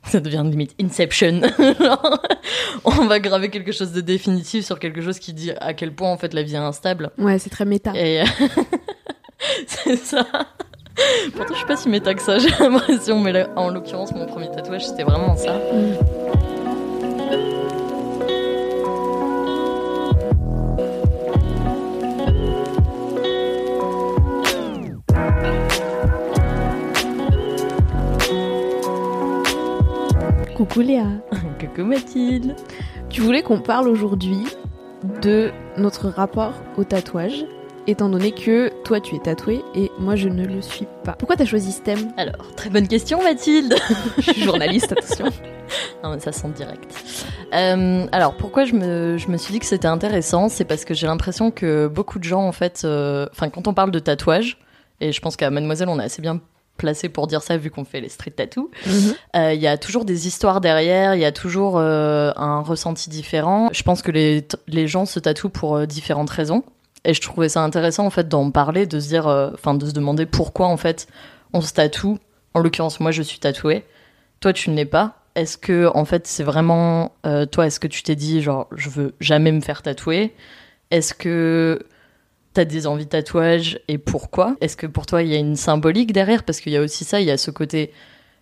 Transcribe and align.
Ça 0.04 0.20
devient 0.20 0.42
limite 0.44 0.74
Inception. 0.80 1.40
On 2.84 3.06
va 3.06 3.20
graver 3.20 3.50
quelque 3.50 3.72
chose 3.72 3.92
de 3.92 4.00
définitif 4.00 4.64
sur 4.64 4.78
quelque 4.78 5.02
chose 5.02 5.18
qui 5.18 5.32
dit 5.32 5.52
à 5.60 5.74
quel 5.74 5.94
point 5.94 6.10
en 6.10 6.16
fait 6.16 6.32
la 6.34 6.42
vie 6.42 6.54
est 6.54 6.58
instable. 6.58 7.10
Ouais, 7.18 7.38
c'est 7.38 7.50
très 7.50 7.64
méta. 7.64 7.92
Et 7.94 8.22
c'est 9.66 9.96
ça. 9.96 10.26
Pourtant, 11.34 11.52
je 11.54 11.58
suis 11.58 11.66
pas 11.66 11.76
si 11.76 11.88
méta 11.88 12.14
que 12.14 12.22
ça, 12.22 12.38
j'ai 12.38 12.48
l'impression. 12.58 13.20
Mais 13.20 13.32
là, 13.32 13.48
en 13.56 13.68
l'occurrence, 13.68 14.12
mon 14.12 14.26
premier 14.26 14.50
tatouage, 14.50 14.86
c'était 14.86 15.04
vraiment 15.04 15.36
ça. 15.36 15.60
Coucou 30.68 30.80
Léa. 30.80 31.06
Coucou 31.60 31.82
Mathilde. 31.82 32.54
Tu 33.08 33.22
voulais 33.22 33.42
qu'on 33.42 33.58
parle 33.58 33.88
aujourd'hui 33.88 34.44
de 35.22 35.50
notre 35.78 36.08
rapport 36.08 36.52
au 36.76 36.84
tatouage, 36.84 37.46
étant 37.86 38.10
donné 38.10 38.32
que 38.32 38.70
toi 38.84 39.00
tu 39.00 39.14
es 39.16 39.18
tatouée 39.18 39.62
et 39.74 39.90
moi 39.98 40.14
je 40.14 40.28
ne 40.28 40.44
le 40.44 40.60
suis 40.60 40.86
pas. 41.04 41.12
Pourquoi 41.12 41.36
t'as 41.36 41.46
choisi 41.46 41.72
ce 41.72 41.80
thème? 41.80 42.12
Alors, 42.18 42.54
très 42.54 42.68
bonne 42.68 42.86
question, 42.86 43.22
Mathilde. 43.22 43.74
Je 44.18 44.30
suis 44.32 44.42
journaliste, 44.42 44.92
attention. 44.92 45.26
Non, 46.02 46.14
mais 46.14 46.20
ça 46.20 46.32
sent 46.32 46.48
direct. 46.56 46.94
Euh, 47.52 48.06
alors, 48.10 48.34
pourquoi 48.36 48.64
je 48.64 48.72
me, 48.72 49.18
je 49.18 49.28
me 49.28 49.36
suis 49.36 49.52
dit 49.52 49.58
que 49.58 49.66
c'était 49.66 49.88
intéressant? 49.88 50.48
C'est 50.48 50.64
parce 50.64 50.86
que 50.86 50.94
j'ai 50.94 51.06
l'impression 51.06 51.50
que 51.50 51.88
beaucoup 51.88 52.18
de 52.18 52.24
gens, 52.24 52.46
en 52.46 52.52
fait, 52.52 52.82
euh, 52.84 53.26
enfin, 53.32 53.50
quand 53.50 53.68
on 53.68 53.74
parle 53.74 53.90
de 53.90 53.98
tatouage, 53.98 54.56
et 55.02 55.12
je 55.12 55.20
pense 55.20 55.36
qu'à 55.36 55.50
Mademoiselle, 55.50 55.90
on 55.90 56.00
est 56.00 56.04
assez 56.04 56.22
bien 56.22 56.40
placé 56.78 57.10
pour 57.10 57.26
dire 57.26 57.42
ça 57.42 57.58
vu 57.58 57.70
qu'on 57.70 57.84
fait 57.84 58.00
les 58.00 58.08
street 58.08 58.30
tattoos, 58.30 58.70
euh, 59.36 59.52
il 59.52 59.60
y 59.60 59.66
a 59.66 59.76
toujours 59.76 60.06
des 60.06 60.26
histoires 60.26 60.62
derrière, 60.62 61.14
il 61.14 61.20
y 61.20 61.26
a 61.26 61.32
toujours 61.32 61.76
euh, 61.76 62.32
un 62.36 62.60
ressenti 62.60 63.10
différent. 63.10 63.68
Je 63.72 63.82
pense 63.82 64.00
que 64.00 64.10
les, 64.10 64.46
les 64.66 64.88
gens 64.88 65.04
se 65.04 65.18
tatouent 65.20 65.50
pour 65.50 65.76
euh, 65.76 65.84
différentes 65.84 66.30
raisons. 66.30 66.64
Et 67.04 67.12
je 67.12 67.20
trouvais 67.20 67.48
ça 67.48 67.62
intéressant, 67.62 68.06
en 68.06 68.10
fait, 68.10 68.28
d'en 68.28 68.50
parler, 68.50 68.86
de 68.86 68.98
se 68.98 69.08
dire, 69.08 69.26
enfin, 69.54 69.74
de 69.74 69.86
se 69.86 69.92
demander 69.92 70.26
pourquoi, 70.26 70.66
en 70.66 70.76
fait, 70.76 71.06
on 71.52 71.60
se 71.60 71.72
tatoue. 71.72 72.18
En 72.54 72.60
l'occurrence, 72.60 72.98
moi, 72.98 73.12
je 73.12 73.22
suis 73.22 73.38
tatouée. 73.38 73.84
Toi, 74.40 74.52
tu 74.52 74.70
ne 74.70 74.74
l'es 74.74 74.84
pas. 74.84 75.14
Est-ce 75.34 75.56
que, 75.56 75.90
en 75.94 76.04
fait, 76.04 76.26
c'est 76.26 76.42
vraiment, 76.42 77.12
toi, 77.52 77.66
est-ce 77.66 77.78
que 77.78 77.86
tu 77.86 78.02
t'es 78.02 78.16
dit, 78.16 78.42
genre, 78.42 78.66
je 78.76 78.90
veux 78.90 79.14
jamais 79.20 79.52
me 79.52 79.60
faire 79.60 79.82
tatouer? 79.82 80.34
Est-ce 80.90 81.14
que 81.14 81.86
t'as 82.54 82.64
des 82.64 82.86
envies 82.86 83.04
de 83.04 83.10
tatouage 83.10 83.80
et 83.88 83.98
pourquoi? 83.98 84.56
Est-ce 84.60 84.76
que 84.76 84.86
pour 84.86 85.06
toi, 85.06 85.22
il 85.22 85.28
y 85.28 85.34
a 85.34 85.38
une 85.38 85.56
symbolique 85.56 86.12
derrière? 86.12 86.42
Parce 86.42 86.60
qu'il 86.60 86.72
y 86.72 86.76
a 86.76 86.80
aussi 86.82 87.04
ça, 87.04 87.20
il 87.20 87.26
y 87.26 87.30
a 87.30 87.38
ce 87.38 87.50
côté. 87.50 87.92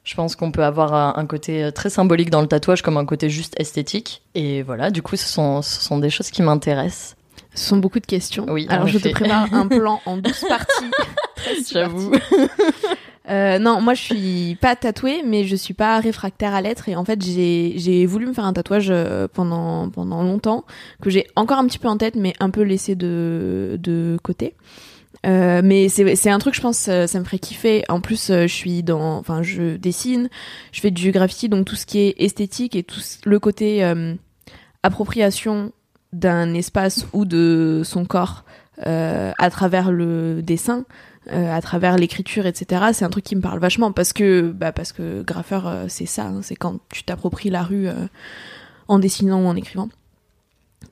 Je 0.04 0.14
pense 0.14 0.36
qu'on 0.36 0.52
peut 0.52 0.64
avoir 0.64 1.18
un 1.18 1.26
côté 1.26 1.64
euh, 1.64 1.70
très 1.72 1.90
symbolique 1.90 2.30
dans 2.30 2.40
le 2.40 2.46
tatouage 2.46 2.80
comme 2.82 2.96
un 2.96 3.04
côté 3.04 3.28
juste 3.28 3.58
esthétique. 3.58 4.22
Et 4.36 4.62
voilà, 4.62 4.90
du 4.90 5.02
coup, 5.02 5.16
ce 5.16 5.26
sont, 5.26 5.62
ce 5.62 5.80
sont 5.82 5.98
des 5.98 6.10
choses 6.10 6.30
qui 6.30 6.42
m'intéressent. 6.42 7.16
Ce 7.54 7.68
sont 7.68 7.78
beaucoup 7.78 8.00
de 8.00 8.06
questions. 8.06 8.46
Oui, 8.48 8.66
Alors 8.68 8.86
je 8.86 8.98
te 8.98 9.08
prépare 9.08 9.52
un 9.52 9.66
plan 9.66 10.00
en 10.06 10.18
12 10.18 10.44
parties. 10.48 10.90
J'avoue. 11.72 12.12
Euh, 13.28 13.58
non, 13.58 13.80
moi 13.80 13.94
je 13.94 14.02
suis 14.02 14.58
pas 14.60 14.76
tatouée, 14.76 15.22
mais 15.24 15.44
je 15.44 15.56
suis 15.56 15.74
pas 15.74 15.98
réfractaire 15.98 16.54
à 16.54 16.60
l'être. 16.60 16.88
Et 16.88 16.96
en 16.96 17.04
fait, 17.04 17.22
j'ai 17.22 18.06
voulu 18.06 18.26
me 18.26 18.32
faire 18.32 18.44
un 18.44 18.52
tatouage 18.52 18.88
euh, 18.90 19.26
pendant 19.32 19.90
pendant 19.90 20.22
longtemps 20.22 20.64
que 21.02 21.10
j'ai 21.10 21.26
encore 21.34 21.58
un 21.58 21.66
petit 21.66 21.78
peu 21.78 21.88
en 21.88 21.96
tête, 21.96 22.14
mais 22.16 22.34
un 22.40 22.50
peu 22.50 22.62
laissé 22.62 22.94
de 22.94 23.78
de 23.82 24.18
côté. 24.22 24.54
Euh, 25.24 25.60
mais 25.64 25.88
c'est 25.88 26.30
un 26.30 26.38
truc, 26.38 26.54
je 26.54 26.60
pense, 26.60 26.78
ça 26.78 27.18
me 27.18 27.24
ferait 27.24 27.40
kiffer. 27.40 27.84
En 27.88 28.00
plus, 28.00 28.28
je 28.28 28.46
suis 28.46 28.84
dans, 28.84 29.16
enfin, 29.18 29.42
je 29.42 29.76
dessine, 29.76 30.28
je 30.70 30.80
fais 30.80 30.92
du 30.92 31.10
graffiti, 31.10 31.48
donc 31.48 31.64
tout 31.64 31.74
ce 31.74 31.84
qui 31.84 31.98
est 31.98 32.14
esthétique 32.18 32.76
et 32.76 32.84
tout 32.84 33.00
le 33.24 33.40
côté 33.40 33.82
appropriation 34.84 35.72
d'un 36.12 36.54
espace 36.54 37.06
ou 37.12 37.24
de 37.24 37.82
son 37.84 38.04
corps 38.04 38.44
à 38.84 39.50
travers 39.50 39.90
le 39.90 40.42
dessin, 40.42 40.84
euh, 41.32 41.52
à 41.52 41.60
travers 41.60 41.96
l'écriture, 41.96 42.46
etc. 42.46 42.86
C'est 42.92 43.04
un 43.04 43.10
truc 43.10 43.24
qui 43.24 43.34
me 43.34 43.40
parle 43.40 43.58
vachement 43.58 43.90
parce 43.90 44.12
que, 44.12 44.52
bah, 44.52 44.70
parce 44.70 44.92
que 44.92 45.22
graffeur, 45.22 45.66
euh, 45.66 45.86
c'est 45.88 46.06
ça, 46.06 46.26
hein, 46.26 46.40
c'est 46.40 46.54
quand 46.54 46.78
tu 46.88 47.02
t'appropries 47.02 47.50
la 47.50 47.64
rue 47.64 47.88
euh, 47.88 48.06
en 48.86 49.00
dessinant 49.00 49.42
ou 49.42 49.46
en 49.46 49.56
écrivant. 49.56 49.88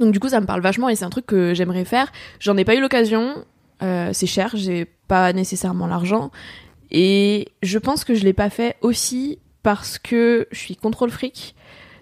Donc 0.00 0.12
du 0.12 0.18
coup, 0.18 0.28
ça 0.28 0.40
me 0.40 0.46
parle 0.46 0.60
vachement 0.60 0.88
et 0.88 0.96
c'est 0.96 1.04
un 1.04 1.10
truc 1.10 1.26
que 1.26 1.54
j'aimerais 1.54 1.84
faire. 1.84 2.10
J'en 2.40 2.56
ai 2.56 2.64
pas 2.64 2.74
eu 2.74 2.80
l'occasion. 2.80 3.44
c'est 3.80 4.26
cher, 4.26 4.50
j'ai 4.54 4.86
pas 5.06 5.32
nécessairement 5.32 5.86
l'argent. 5.86 6.32
Et 6.90 7.48
je 7.62 7.78
pense 7.78 8.04
que 8.04 8.14
je 8.14 8.24
l'ai 8.24 8.32
pas 8.32 8.50
fait 8.50 8.76
aussi 8.80 9.38
parce 9.62 9.98
que 9.98 10.48
je 10.50 10.58
suis 10.58 10.74
contrôle 10.74 11.10
fric. 11.10 11.54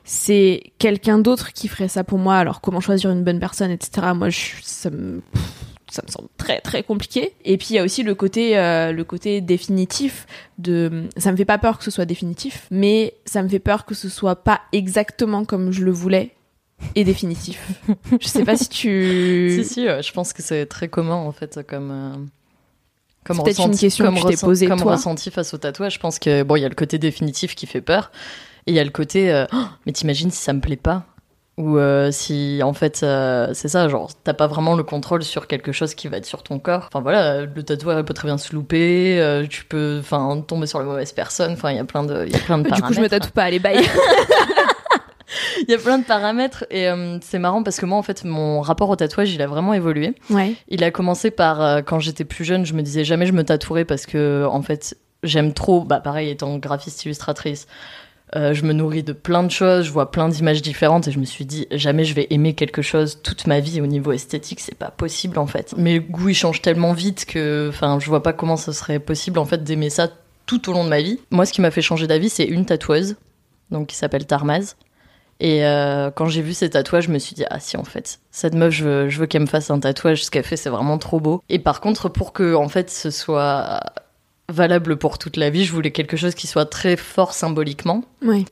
C'est 0.04 0.72
quelqu'un 0.78 1.18
d'autre 1.18 1.52
qui 1.52 1.68
ferait 1.68 1.88
ça 1.88 2.02
pour 2.02 2.18
moi. 2.18 2.36
Alors 2.36 2.62
comment 2.62 2.80
choisir 2.80 3.10
une 3.10 3.24
bonne 3.24 3.40
personne, 3.40 3.70
etc. 3.70 4.12
Moi, 4.14 4.30
je, 4.30 4.52
ça 4.62 4.88
me, 4.88 5.20
ça 5.92 6.02
me 6.06 6.10
semble 6.10 6.28
très 6.38 6.60
très 6.60 6.82
compliqué. 6.82 7.34
Et 7.44 7.56
puis 7.58 7.68
il 7.70 7.76
y 7.76 7.78
a 7.78 7.84
aussi 7.84 8.02
le 8.02 8.14
côté, 8.14 8.58
euh, 8.58 8.92
le 8.92 9.04
côté 9.04 9.40
définitif 9.40 10.26
de. 10.58 11.08
Ça 11.16 11.30
me 11.32 11.36
fait 11.36 11.44
pas 11.44 11.58
peur 11.58 11.78
que 11.78 11.84
ce 11.84 11.90
soit 11.90 12.04
définitif, 12.06 12.66
mais 12.70 13.14
ça 13.24 13.42
me 13.42 13.48
fait 13.48 13.58
peur 13.58 13.84
que 13.84 13.94
ce 13.94 14.08
soit 14.08 14.36
pas 14.36 14.60
exactement 14.72 15.44
comme 15.44 15.70
je 15.70 15.84
le 15.84 15.90
voulais 15.92 16.30
et 16.94 17.04
définitif. 17.04 17.60
je 18.20 18.26
sais 18.26 18.44
pas 18.44 18.56
si 18.56 18.68
tu. 18.68 19.50
Si, 19.62 19.64
si, 19.64 19.86
euh, 19.88 20.02
je 20.02 20.12
pense 20.12 20.32
que 20.32 20.42
c'est 20.42 20.66
très 20.66 20.88
commun, 20.88 21.14
en 21.14 21.32
fait, 21.32 21.60
comme. 21.68 21.90
euh, 21.90 22.14
Comme 23.24 23.36
C'est 23.36 23.42
peut-être 23.44 23.66
une 23.66 23.76
question 23.78 24.04
comme 24.06 24.16
que 24.16 24.20
ressent- 24.22 24.46
posée, 24.46 24.66
comme 24.66 24.82
ressenti 24.82 25.30
face 25.30 25.54
au 25.54 25.58
tatouage, 25.58 25.94
je 25.94 26.00
pense 26.00 26.18
que 26.18 26.42
bon, 26.42 26.56
il 26.56 26.62
y 26.62 26.64
a 26.64 26.68
le 26.68 26.74
côté 26.74 26.98
définitif 26.98 27.54
qui 27.54 27.66
fait 27.66 27.80
peur, 27.82 28.10
et 28.66 28.72
il 28.72 28.74
y 28.74 28.80
a 28.80 28.84
le 28.84 28.90
côté, 28.90 29.30
euh, 29.30 29.44
Oh, 29.52 29.64
mais 29.86 29.92
t'imagines 29.92 30.30
si 30.30 30.42
ça 30.42 30.52
me 30.52 30.60
plaît 30.60 30.76
pas, 30.76 31.04
ou 31.58 31.76
euh, 31.76 32.10
si 32.10 32.60
en 32.64 32.72
fait 32.72 33.02
euh, 33.02 33.50
c'est 33.52 33.68
ça, 33.68 33.88
genre 33.88 34.10
t'as 34.24 34.32
pas 34.34 34.46
vraiment 34.46 34.74
le 34.74 34.82
contrôle 34.82 35.22
sur 35.22 35.46
quelque 35.46 35.70
chose 35.72 35.94
qui 35.94 36.08
va 36.08 36.16
être 36.16 36.24
sur 36.26 36.42
ton 36.42 36.58
corps. 36.58 36.88
Enfin 36.88 37.00
voilà, 37.02 37.42
le 37.42 37.62
tatouage 37.62 38.02
peut 38.04 38.14
très 38.14 38.26
bien 38.28 38.38
se 38.38 38.54
louper, 38.54 39.20
euh, 39.20 39.46
tu 39.46 39.64
peux, 39.64 39.98
enfin 40.00 40.42
tomber 40.46 40.66
sur 40.66 40.78
la 40.78 40.86
mauvaise 40.86 41.12
personne. 41.12 41.52
Enfin 41.52 41.70
il 41.70 41.76
y 41.76 41.80
a 41.80 41.84
plein 41.84 42.04
de, 42.04 42.24
il 42.26 42.32
y 42.32 42.36
a 42.36 42.38
plein 42.38 42.58
de 42.58 42.62
Du 42.64 42.68
paramètres. 42.70 42.88
coup, 42.88 42.94
je 42.94 43.00
me 43.00 43.08
tatoue 43.08 43.30
pas, 43.32 43.44
allez, 43.44 43.58
bye. 43.58 43.78
Il 45.66 45.70
y 45.70 45.74
a 45.74 45.78
plein 45.78 45.98
de 45.98 46.04
paramètres 46.04 46.64
et 46.70 46.88
euh, 46.88 47.18
c'est 47.22 47.38
marrant 47.38 47.62
parce 47.62 47.78
que 47.78 47.86
moi 47.86 47.96
en 47.96 48.02
fait 48.02 48.24
mon 48.24 48.60
rapport 48.60 48.90
au 48.90 48.96
tatouage 48.96 49.32
il 49.32 49.40
a 49.40 49.46
vraiment 49.46 49.72
évolué. 49.72 50.14
ouais. 50.30 50.54
Il 50.68 50.84
a 50.84 50.90
commencé 50.90 51.30
par 51.30 51.62
euh, 51.62 51.80
quand 51.80 52.00
j'étais 52.00 52.24
plus 52.24 52.44
jeune, 52.44 52.66
je 52.66 52.74
me 52.74 52.82
disais 52.82 53.04
jamais 53.04 53.24
je 53.26 53.32
me 53.32 53.42
tatouerais 53.44 53.84
parce 53.86 54.04
que 54.04 54.44
en 54.50 54.60
fait 54.62 54.94
j'aime 55.22 55.54
trop, 55.54 55.84
bah 55.84 56.00
pareil 56.00 56.28
étant 56.30 56.58
graphiste 56.58 57.04
illustratrice, 57.04 57.66
euh, 58.34 58.54
je 58.54 58.64
me 58.64 58.72
nourris 58.72 59.02
de 59.02 59.12
plein 59.12 59.42
de 59.42 59.50
choses, 59.50 59.86
je 59.86 59.90
vois 59.90 60.10
plein 60.10 60.28
d'images 60.28 60.62
différentes 60.62 61.08
et 61.08 61.12
je 61.12 61.18
me 61.18 61.24
suis 61.24 61.44
dit 61.44 61.66
jamais 61.70 62.04
je 62.04 62.14
vais 62.14 62.26
aimer 62.30 62.54
quelque 62.54 62.82
chose 62.82 63.20
toute 63.22 63.46
ma 63.46 63.60
vie 63.60 63.80
au 63.80 63.86
niveau 63.86 64.12
esthétique, 64.12 64.60
c'est 64.60 64.76
pas 64.76 64.90
possible 64.90 65.38
en 65.38 65.46
fait. 65.46 65.74
Mes 65.76 66.00
goûts 66.00 66.30
ils 66.30 66.34
changent 66.34 66.62
tellement 66.62 66.92
vite 66.92 67.26
que 67.26 67.68
enfin 67.68 67.98
je 68.00 68.06
vois 68.06 68.22
pas 68.22 68.32
comment 68.32 68.56
ce 68.56 68.72
serait 68.72 68.98
possible 68.98 69.38
en 69.38 69.44
fait 69.44 69.62
d'aimer 69.62 69.90
ça 69.90 70.08
tout 70.46 70.70
au 70.70 70.72
long 70.72 70.84
de 70.84 70.88
ma 70.88 71.02
vie. 71.02 71.20
Moi 71.30 71.44
ce 71.44 71.52
qui 71.52 71.60
m'a 71.60 71.70
fait 71.70 71.82
changer 71.82 72.06
d'avis 72.06 72.30
c'est 72.30 72.44
une 72.44 72.64
tatoueuse 72.64 73.16
donc 73.70 73.88
qui 73.88 73.96
s'appelle 73.96 74.26
Tarmaz. 74.26 74.76
Et 75.40 75.66
euh, 75.66 76.12
quand 76.12 76.26
j'ai 76.26 76.40
vu 76.40 76.54
ses 76.54 76.70
tatouages, 76.70 77.06
je 77.06 77.10
me 77.10 77.18
suis 77.18 77.34
dit, 77.34 77.44
ah 77.50 77.58
si, 77.58 77.76
en 77.76 77.82
fait, 77.82 78.20
cette 78.30 78.54
meuf, 78.54 78.72
je 78.72 78.84
veux, 78.84 79.08
je 79.08 79.18
veux 79.18 79.26
qu'elle 79.26 79.42
me 79.42 79.46
fasse 79.46 79.70
un 79.70 79.80
tatouage. 79.80 80.24
Ce 80.24 80.30
qu'elle 80.30 80.44
fait, 80.44 80.56
c'est 80.56 80.70
vraiment 80.70 80.98
trop 80.98 81.18
beau. 81.18 81.42
Et 81.48 81.58
par 81.58 81.80
contre, 81.80 82.08
pour 82.08 82.32
que, 82.32 82.54
en 82.54 82.68
fait, 82.68 82.90
ce 82.90 83.10
soit 83.10 83.80
valable 84.52 84.96
pour 84.96 85.18
toute 85.18 85.36
la 85.36 85.50
vie, 85.50 85.64
je 85.64 85.72
voulais 85.72 85.90
quelque 85.90 86.16
chose 86.16 86.34
qui 86.34 86.46
soit 86.46 86.66
très 86.66 86.96
fort 86.96 87.32
symboliquement 87.32 88.04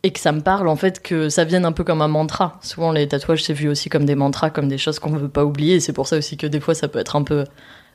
et 0.02 0.10
que 0.10 0.18
ça 0.18 0.32
me 0.32 0.40
parle, 0.40 0.68
en 0.68 0.76
fait, 0.76 1.00
que 1.02 1.28
ça 1.28 1.44
vienne 1.44 1.64
un 1.64 1.72
peu 1.72 1.84
comme 1.84 2.02
un 2.02 2.08
mantra. 2.08 2.58
Souvent, 2.62 2.92
les 2.92 3.06
tatouages, 3.06 3.44
c'est 3.44 3.52
vu 3.52 3.68
aussi 3.68 3.88
comme 3.88 4.04
des 4.04 4.14
mantras, 4.14 4.50
comme 4.50 4.68
des 4.68 4.78
choses 4.78 4.98
qu'on 4.98 5.10
ne 5.10 5.18
veut 5.18 5.28
pas 5.28 5.44
oublier. 5.44 5.80
C'est 5.80 5.92
pour 5.92 6.06
ça 6.06 6.16
aussi 6.16 6.36
que 6.36 6.46
des 6.46 6.60
fois, 6.60 6.74
ça 6.74 6.88
peut 6.88 6.98
être 6.98 7.16
un 7.16 7.22
peu 7.22 7.44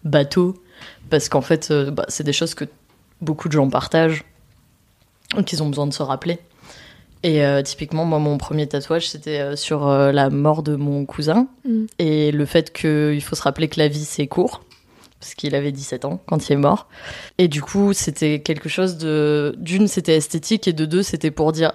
bateau. 0.03 0.55
Parce 1.09 1.29
qu'en 1.29 1.41
fait, 1.41 1.69
euh, 1.71 1.91
bah, 1.91 2.05
c'est 2.07 2.23
des 2.23 2.33
choses 2.33 2.53
que 2.53 2.65
beaucoup 3.21 3.47
de 3.47 3.53
gens 3.53 3.69
partagent 3.69 4.23
qu'ils 5.45 5.63
ont 5.63 5.67
besoin 5.67 5.87
de 5.87 5.93
se 5.93 6.03
rappeler. 6.03 6.39
Et 7.23 7.43
euh, 7.43 7.63
typiquement, 7.63 8.05
moi, 8.05 8.19
mon 8.19 8.37
premier 8.37 8.67
tatouage, 8.67 9.09
c'était 9.09 9.39
euh, 9.39 9.55
sur 9.55 9.87
euh, 9.87 10.11
la 10.11 10.29
mort 10.29 10.61
de 10.61 10.75
mon 10.75 11.05
cousin 11.05 11.47
Mm. 11.65 11.85
et 11.99 12.31
le 12.31 12.45
fait 12.45 12.71
qu'il 12.71 13.21
faut 13.21 13.35
se 13.35 13.41
rappeler 13.41 13.67
que 13.67 13.79
la 13.79 13.87
vie, 13.87 14.05
c'est 14.05 14.27
court. 14.27 14.63
Parce 15.25 15.33
qu'il 15.33 15.55
avait 15.55 15.71
17 15.71 16.05
ans 16.05 16.21
quand 16.27 16.47
il 16.47 16.53
est 16.53 16.57
mort. 16.57 16.87
Et 17.39 17.47
du 17.47 17.63
coup, 17.63 17.93
c'était 17.93 18.41
quelque 18.41 18.69
chose 18.69 18.97
de. 18.97 19.55
D'une, 19.57 19.87
c'était 19.87 20.15
esthétique, 20.15 20.67
et 20.67 20.73
de 20.73 20.85
deux, 20.85 21.01
c'était 21.01 21.31
pour 21.31 21.51
dire. 21.51 21.73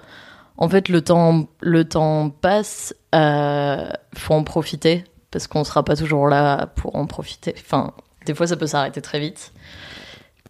En 0.55 0.69
fait, 0.69 0.87
le 0.87 1.01
temps, 1.01 1.49
le 1.59 1.83
temps 1.83 2.29
passe, 2.29 2.95
euh, 3.13 3.89
faut 4.15 4.35
en 4.35 4.45
profiter, 4.45 5.03
parce 5.31 5.47
qu'on 5.47 5.65
sera 5.65 5.83
pas 5.83 5.97
toujours 5.97 6.29
là 6.29 6.67
pour 6.77 6.95
en 6.95 7.07
profiter. 7.07 7.53
Enfin, 7.59 7.93
des 8.25 8.33
fois, 8.33 8.47
ça 8.47 8.55
peut 8.55 8.67
s'arrêter 8.67 9.01
très 9.01 9.19
vite. 9.19 9.51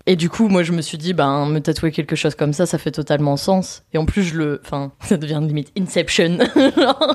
Et 0.08 0.16
du 0.16 0.30
coup, 0.30 0.48
moi, 0.48 0.64
je 0.64 0.72
me 0.72 0.82
suis 0.82 0.98
dit, 0.98 1.14
ben, 1.14 1.46
me 1.46 1.60
tatouer 1.60 1.92
quelque 1.92 2.16
chose 2.16 2.36
comme 2.36 2.54
ça, 2.54 2.66
ça 2.66 2.78
fait 2.78 2.92
totalement 2.92 3.38
sens. 3.38 3.84
Et 3.94 3.98
en 3.98 4.06
plus, 4.06 4.24
je 4.24 4.38
le, 4.38 4.62
enfin, 4.66 4.92
ça 5.02 5.18
devient 5.18 5.40
limite 5.42 5.72
Inception. 5.78 6.40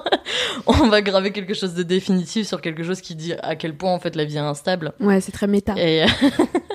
on 0.66 0.88
va 0.88 1.02
graver 1.02 1.32
quelque 1.32 1.54
chose 1.54 1.74
de 1.74 1.82
définitif 1.82 2.46
sur 2.46 2.60
quelque 2.60 2.82
chose 2.82 3.00
qui 3.00 3.14
dit 3.14 3.34
à 3.42 3.56
quel 3.56 3.76
point, 3.76 3.92
en 3.92 3.98
fait, 3.98 4.14
la 4.16 4.24
vie 4.24 4.36
est 4.36 4.40
instable. 4.40 4.92
Ouais, 5.00 5.20
c'est 5.20 5.32
très 5.32 5.46
méta. 5.46 5.74
Et 5.76 6.04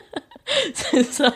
c'est 0.73 1.03
ça. 1.03 1.33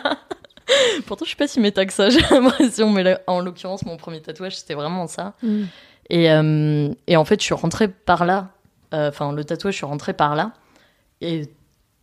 Pourtant, 1.06 1.26
je 1.26 1.30
suis 1.30 1.38
pas 1.38 1.48
si 1.48 1.60
méta 1.60 1.86
que 1.86 1.94
ça, 1.94 2.10
j'ai 2.10 2.22
l'impression. 2.32 2.90
Mais 2.90 3.04
là, 3.04 3.22
en 3.28 3.40
l'occurrence, 3.40 3.86
mon 3.86 3.98
premier 3.98 4.22
tatouage, 4.22 4.58
c'était 4.58 4.74
vraiment 4.74 5.08
ça. 5.08 5.36
Mm. 5.42 5.64
Et, 6.10 6.32
euh, 6.32 6.90
et 7.08 7.18
en 7.18 7.26
fait, 7.26 7.40
je 7.40 7.46
suis 7.46 7.54
rentrée 7.54 7.88
par 7.88 8.26
là. 8.26 8.50
Euh, 8.94 9.10
Enfin, 9.10 9.32
le 9.32 9.44
tatouage, 9.44 9.74
je 9.74 9.78
suis 9.78 9.86
rentrée 9.86 10.14
par 10.14 10.36
là. 10.36 10.54
Et 11.22 11.50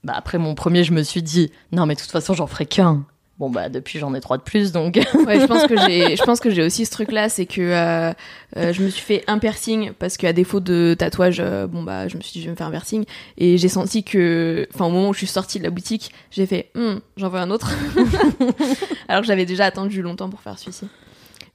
bah, 0.04 0.14
après 0.16 0.38
mon 0.38 0.54
premier, 0.54 0.84
je 0.84 0.92
me 0.92 1.02
suis 1.02 1.22
dit, 1.22 1.50
non, 1.70 1.86
mais 1.86 1.94
de 1.94 2.00
toute 2.00 2.10
façon, 2.10 2.34
j'en 2.34 2.46
ferai 2.46 2.66
qu'un. 2.66 3.04
Bon, 3.38 3.50
bah, 3.50 3.68
depuis, 3.68 3.98
j'en 3.98 4.14
ai 4.14 4.20
trois 4.20 4.36
de 4.36 4.42
plus, 4.42 4.72
donc. 4.72 4.94
Ouais, 5.26 5.40
je 5.40 5.46
pense 5.46 5.66
que 5.66 5.76
j'ai, 5.76 6.16
je 6.16 6.22
pense 6.22 6.38
que 6.38 6.50
j'ai 6.50 6.62
aussi 6.62 6.84
ce 6.84 6.90
truc-là, 6.90 7.28
c'est 7.28 7.46
que 7.46 7.60
euh, 7.60 8.12
euh, 8.56 8.72
je 8.72 8.82
me 8.82 8.88
suis 8.88 9.02
fait 9.02 9.24
un 9.26 9.38
piercing 9.38 9.92
parce 9.98 10.16
qu'à 10.16 10.32
défaut 10.32 10.60
de 10.60 10.94
tatouage, 10.98 11.38
euh, 11.40 11.66
bon 11.66 11.82
bah, 11.82 12.08
je 12.08 12.16
me 12.16 12.22
suis 12.22 12.32
dit 12.32 12.40
je 12.40 12.44
vais 12.46 12.50
me 12.52 12.56
faire 12.56 12.66
un 12.66 12.70
piercing 12.70 13.04
et 13.38 13.58
j'ai 13.58 13.68
senti 13.68 14.04
que, 14.04 14.68
enfin, 14.74 14.86
au 14.86 14.90
moment 14.90 15.08
où 15.08 15.12
je 15.12 15.18
suis 15.18 15.26
sortie 15.26 15.58
de 15.58 15.64
la 15.64 15.70
boutique, 15.70 16.12
j'ai 16.30 16.46
fait, 16.46 16.70
Hum, 16.76 17.00
j'en 17.16 17.28
veux 17.30 17.38
un 17.40 17.50
autre, 17.50 17.72
alors 19.08 19.22
que 19.22 19.26
j'avais 19.26 19.46
déjà 19.46 19.64
attendu 19.64 20.02
longtemps 20.02 20.28
pour 20.28 20.40
faire 20.40 20.58
celui-ci. 20.58 20.86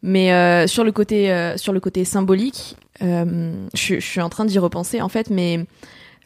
Mais 0.03 0.67
sur 0.67 0.83
le 0.83 0.91
côté, 0.91 1.53
sur 1.57 1.73
le 1.73 1.79
côté 1.79 2.05
symbolique, 2.05 2.75
je 3.01 3.99
suis 3.99 4.21
en 4.21 4.29
train 4.29 4.45
d'y 4.45 4.59
repenser 4.59 5.01
en 5.01 5.09
fait, 5.09 5.29
mais 5.29 5.65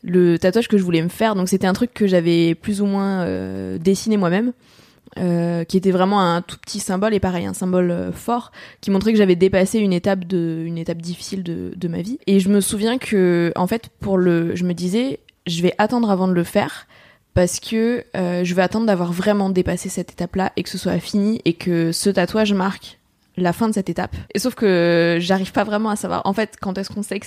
le 0.03 0.37
tatouage 0.39 0.67
que 0.67 0.77
je 0.77 0.83
voulais 0.83 1.01
me 1.01 1.09
faire, 1.09 1.35
donc 1.35 1.47
c'était 1.49 1.67
un 1.67 1.73
truc 1.73 1.93
que 1.93 2.07
j'avais 2.07 2.55
plus 2.55 2.81
ou 2.81 2.85
moins 2.85 3.21
euh, 3.23 3.77
dessiné 3.77 4.17
moi-même. 4.17 4.53
euh, 5.19 5.65
qui 5.65 5.75
était 5.75 5.91
vraiment 5.91 6.21
un 6.21 6.41
tout 6.41 6.57
petit 6.57 6.79
symbole 6.79 7.13
et 7.13 7.19
pareil 7.19 7.45
un 7.45 7.53
symbole 7.53 7.91
euh, 7.91 8.11
fort 8.13 8.51
qui 8.79 8.91
montrait 8.91 9.11
que 9.11 9.17
j'avais 9.17 9.35
dépassé 9.35 9.79
une 9.79 9.91
étape 9.91 10.23
de 10.23 10.63
une 10.65 10.77
étape 10.77 10.99
difficile 11.01 11.43
de, 11.43 11.73
de 11.75 11.87
ma 11.89 12.01
vie 12.01 12.17
et 12.27 12.39
je 12.39 12.47
me 12.47 12.61
souviens 12.61 12.97
que 12.97 13.51
en 13.57 13.67
fait 13.67 13.89
pour 13.99 14.17
le 14.17 14.55
je 14.55 14.63
me 14.63 14.73
disais 14.73 15.19
je 15.47 15.61
vais 15.63 15.73
attendre 15.79 16.09
avant 16.09 16.29
de 16.29 16.33
le 16.33 16.45
faire 16.45 16.87
parce 17.33 17.59
que 17.59 18.05
euh, 18.15 18.45
je 18.45 18.55
vais 18.55 18.61
attendre 18.61 18.85
d'avoir 18.85 19.11
vraiment 19.11 19.49
dépassé 19.49 19.89
cette 19.89 20.11
étape 20.11 20.35
là 20.37 20.53
et 20.55 20.63
que 20.63 20.69
ce 20.69 20.77
soit 20.77 20.97
fini 20.99 21.41
et 21.43 21.53
que 21.55 21.91
ce 21.91 22.09
tatouage 22.09 22.53
marque 22.53 22.97
la 23.35 23.51
fin 23.51 23.67
de 23.67 23.73
cette 23.73 23.89
étape 23.89 24.15
et 24.33 24.39
sauf 24.39 24.55
que 24.55 25.17
j'arrive 25.19 25.51
pas 25.51 25.65
vraiment 25.65 25.89
à 25.89 25.97
savoir 25.97 26.21
en 26.23 26.31
fait 26.31 26.55
quand 26.61 26.77
est-ce 26.77 26.89
qu'on 26.89 27.03
sait 27.03 27.19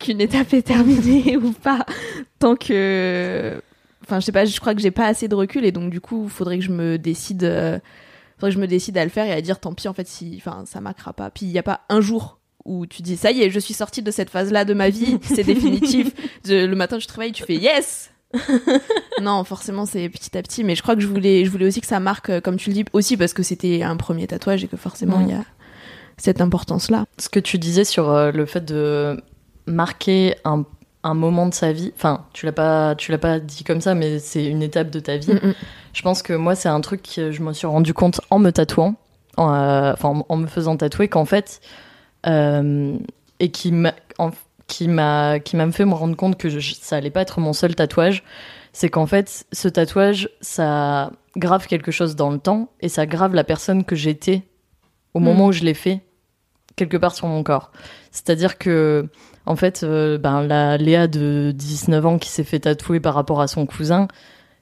qu'une 0.00 0.20
étape 0.20 0.52
est 0.54 0.62
terminée 0.62 1.36
ou 1.42 1.52
pas 1.52 1.84
tant 2.40 2.56
que 2.56 3.62
enfin 4.02 4.18
je 4.20 4.24
sais 4.26 4.32
pas 4.32 4.44
je 4.44 4.58
crois 4.58 4.74
que 4.74 4.80
j'ai 4.80 4.90
pas 4.90 5.06
assez 5.06 5.28
de 5.28 5.34
recul 5.36 5.64
et 5.64 5.70
donc 5.72 5.90
du 5.90 6.00
coup 6.00 6.28
faudrait 6.28 6.58
que 6.58 6.64
je 6.64 6.72
me 6.72 6.98
décide 6.98 7.44
euh, 7.44 7.78
faudrait 8.36 8.50
que 8.50 8.54
je 8.56 8.60
me 8.60 8.66
décide 8.66 8.98
à 8.98 9.04
le 9.04 9.10
faire 9.10 9.26
et 9.26 9.32
à 9.32 9.40
dire 9.40 9.60
tant 9.60 9.72
pis 9.74 9.86
en 9.88 9.92
fait 9.94 10.08
si 10.08 10.34
enfin 10.38 10.64
ça 10.66 10.80
marquera 10.80 11.12
pas. 11.12 11.30
Puis 11.30 11.46
il 11.46 11.52
y 11.52 11.58
a 11.58 11.62
pas 11.62 11.82
un 11.88 12.00
jour 12.00 12.38
où 12.64 12.86
tu 12.86 13.02
dis 13.02 13.16
ça 13.16 13.30
y 13.30 13.42
est 13.42 13.50
je 13.50 13.58
suis 13.60 13.74
sortie 13.74 14.02
de 14.02 14.10
cette 14.10 14.30
phase 14.30 14.50
là 14.50 14.64
de 14.64 14.74
ma 14.74 14.88
vie 14.90 15.18
c'est 15.22 15.44
définitif. 15.44 16.12
Je- 16.44 16.66
le 16.66 16.76
matin 16.76 16.98
je 16.98 17.06
travaille 17.06 17.32
tu 17.32 17.44
fais 17.44 17.56
yes! 17.56 18.10
Non 19.20 19.44
forcément 19.44 19.86
c'est 19.86 20.08
petit 20.08 20.36
à 20.38 20.42
petit 20.42 20.64
mais 20.64 20.74
je 20.74 20.82
crois 20.82 20.94
que 20.94 21.02
je 21.02 21.06
voulais 21.06 21.44
je 21.44 21.50
voulais 21.50 21.66
aussi 21.66 21.80
que 21.80 21.86
ça 21.86 22.00
marque 22.00 22.30
euh, 22.30 22.40
comme 22.40 22.56
tu 22.56 22.70
le 22.70 22.74
dis 22.74 22.84
aussi 22.92 23.16
parce 23.16 23.32
que 23.34 23.42
c'était 23.42 23.82
un 23.82 23.96
premier 23.96 24.26
tatouage 24.26 24.64
et 24.64 24.68
que 24.68 24.76
forcément 24.76 25.20
il 25.20 25.26
Ouais. 25.26 25.32
y 25.32 25.36
a 25.36 25.44
cette 26.16 26.40
importance 26.40 26.90
là 26.90 27.06
Ce 27.18 27.28
que 27.28 27.40
tu 27.40 27.58
disais 27.58 27.84
sur 27.84 28.10
euh, 28.10 28.30
le 28.30 28.46
fait 28.46 28.64
de 28.64 29.20
marquer 29.70 30.34
un, 30.44 30.64
un 31.02 31.14
moment 31.14 31.46
de 31.46 31.54
sa 31.54 31.72
vie, 31.72 31.92
enfin, 31.96 32.26
tu 32.32 32.44
l'as 32.46 32.52
pas, 32.52 32.94
tu 32.94 33.10
l'as 33.12 33.18
pas 33.18 33.38
dit 33.40 33.64
comme 33.64 33.80
ça, 33.80 33.94
mais 33.94 34.18
c'est 34.18 34.44
une 34.44 34.62
étape 34.62 34.90
de 34.90 35.00
ta 35.00 35.16
vie. 35.16 35.32
Je 35.92 36.02
pense 36.02 36.22
que 36.22 36.32
moi, 36.34 36.54
c'est 36.54 36.68
un 36.68 36.80
truc 36.80 37.02
que 37.02 37.30
je 37.32 37.42
me 37.42 37.52
suis 37.52 37.66
rendu 37.66 37.94
compte 37.94 38.20
en 38.30 38.38
me 38.38 38.50
tatouant, 38.50 38.94
en, 39.36 39.52
euh, 39.54 39.94
en, 40.02 40.24
en 40.28 40.36
me 40.36 40.46
faisant 40.46 40.76
tatouer, 40.76 41.08
qu'en 41.08 41.24
fait, 41.24 41.60
euh, 42.26 42.96
et 43.38 43.50
qui 43.50 43.72
m'a, 43.72 43.94
qui 44.66 44.88
m'a, 44.88 45.38
qui 45.40 45.56
m'a 45.56 45.70
fait 45.72 45.84
me 45.84 45.94
rendre 45.94 46.16
compte 46.16 46.36
que 46.36 46.48
je- 46.48 46.74
ça 46.74 46.96
allait 46.96 47.10
pas 47.10 47.22
être 47.22 47.40
mon 47.40 47.52
seul 47.52 47.74
tatouage, 47.74 48.22
c'est 48.72 48.88
qu'en 48.88 49.06
fait, 49.06 49.46
ce 49.52 49.68
tatouage, 49.68 50.28
ça 50.40 51.10
grave 51.36 51.66
quelque 51.66 51.90
chose 51.90 52.14
dans 52.16 52.30
le 52.30 52.38
temps 52.38 52.70
et 52.80 52.88
ça 52.88 53.06
grave 53.06 53.34
la 53.34 53.44
personne 53.44 53.84
que 53.84 53.96
j'étais 53.96 54.42
au 55.14 55.18
moment 55.20 55.46
où 55.46 55.52
je 55.52 55.62
l'ai 55.64 55.74
fait 55.74 56.00
quelque 56.80 56.96
part 56.96 57.14
sur 57.14 57.26
mon 57.26 57.42
corps. 57.42 57.70
C'est-à-dire 58.10 58.56
que, 58.58 59.08
en 59.44 59.54
fait, 59.54 59.82
euh, 59.82 60.16
ben, 60.16 60.42
la 60.42 60.78
Léa 60.78 61.06
de 61.08 61.52
19 61.54 62.06
ans 62.06 62.18
qui 62.18 62.30
s'est 62.30 62.44
fait 62.44 62.60
tatouer 62.60 63.00
par 63.00 63.14
rapport 63.14 63.40
à 63.40 63.48
son 63.48 63.66
cousin, 63.66 64.08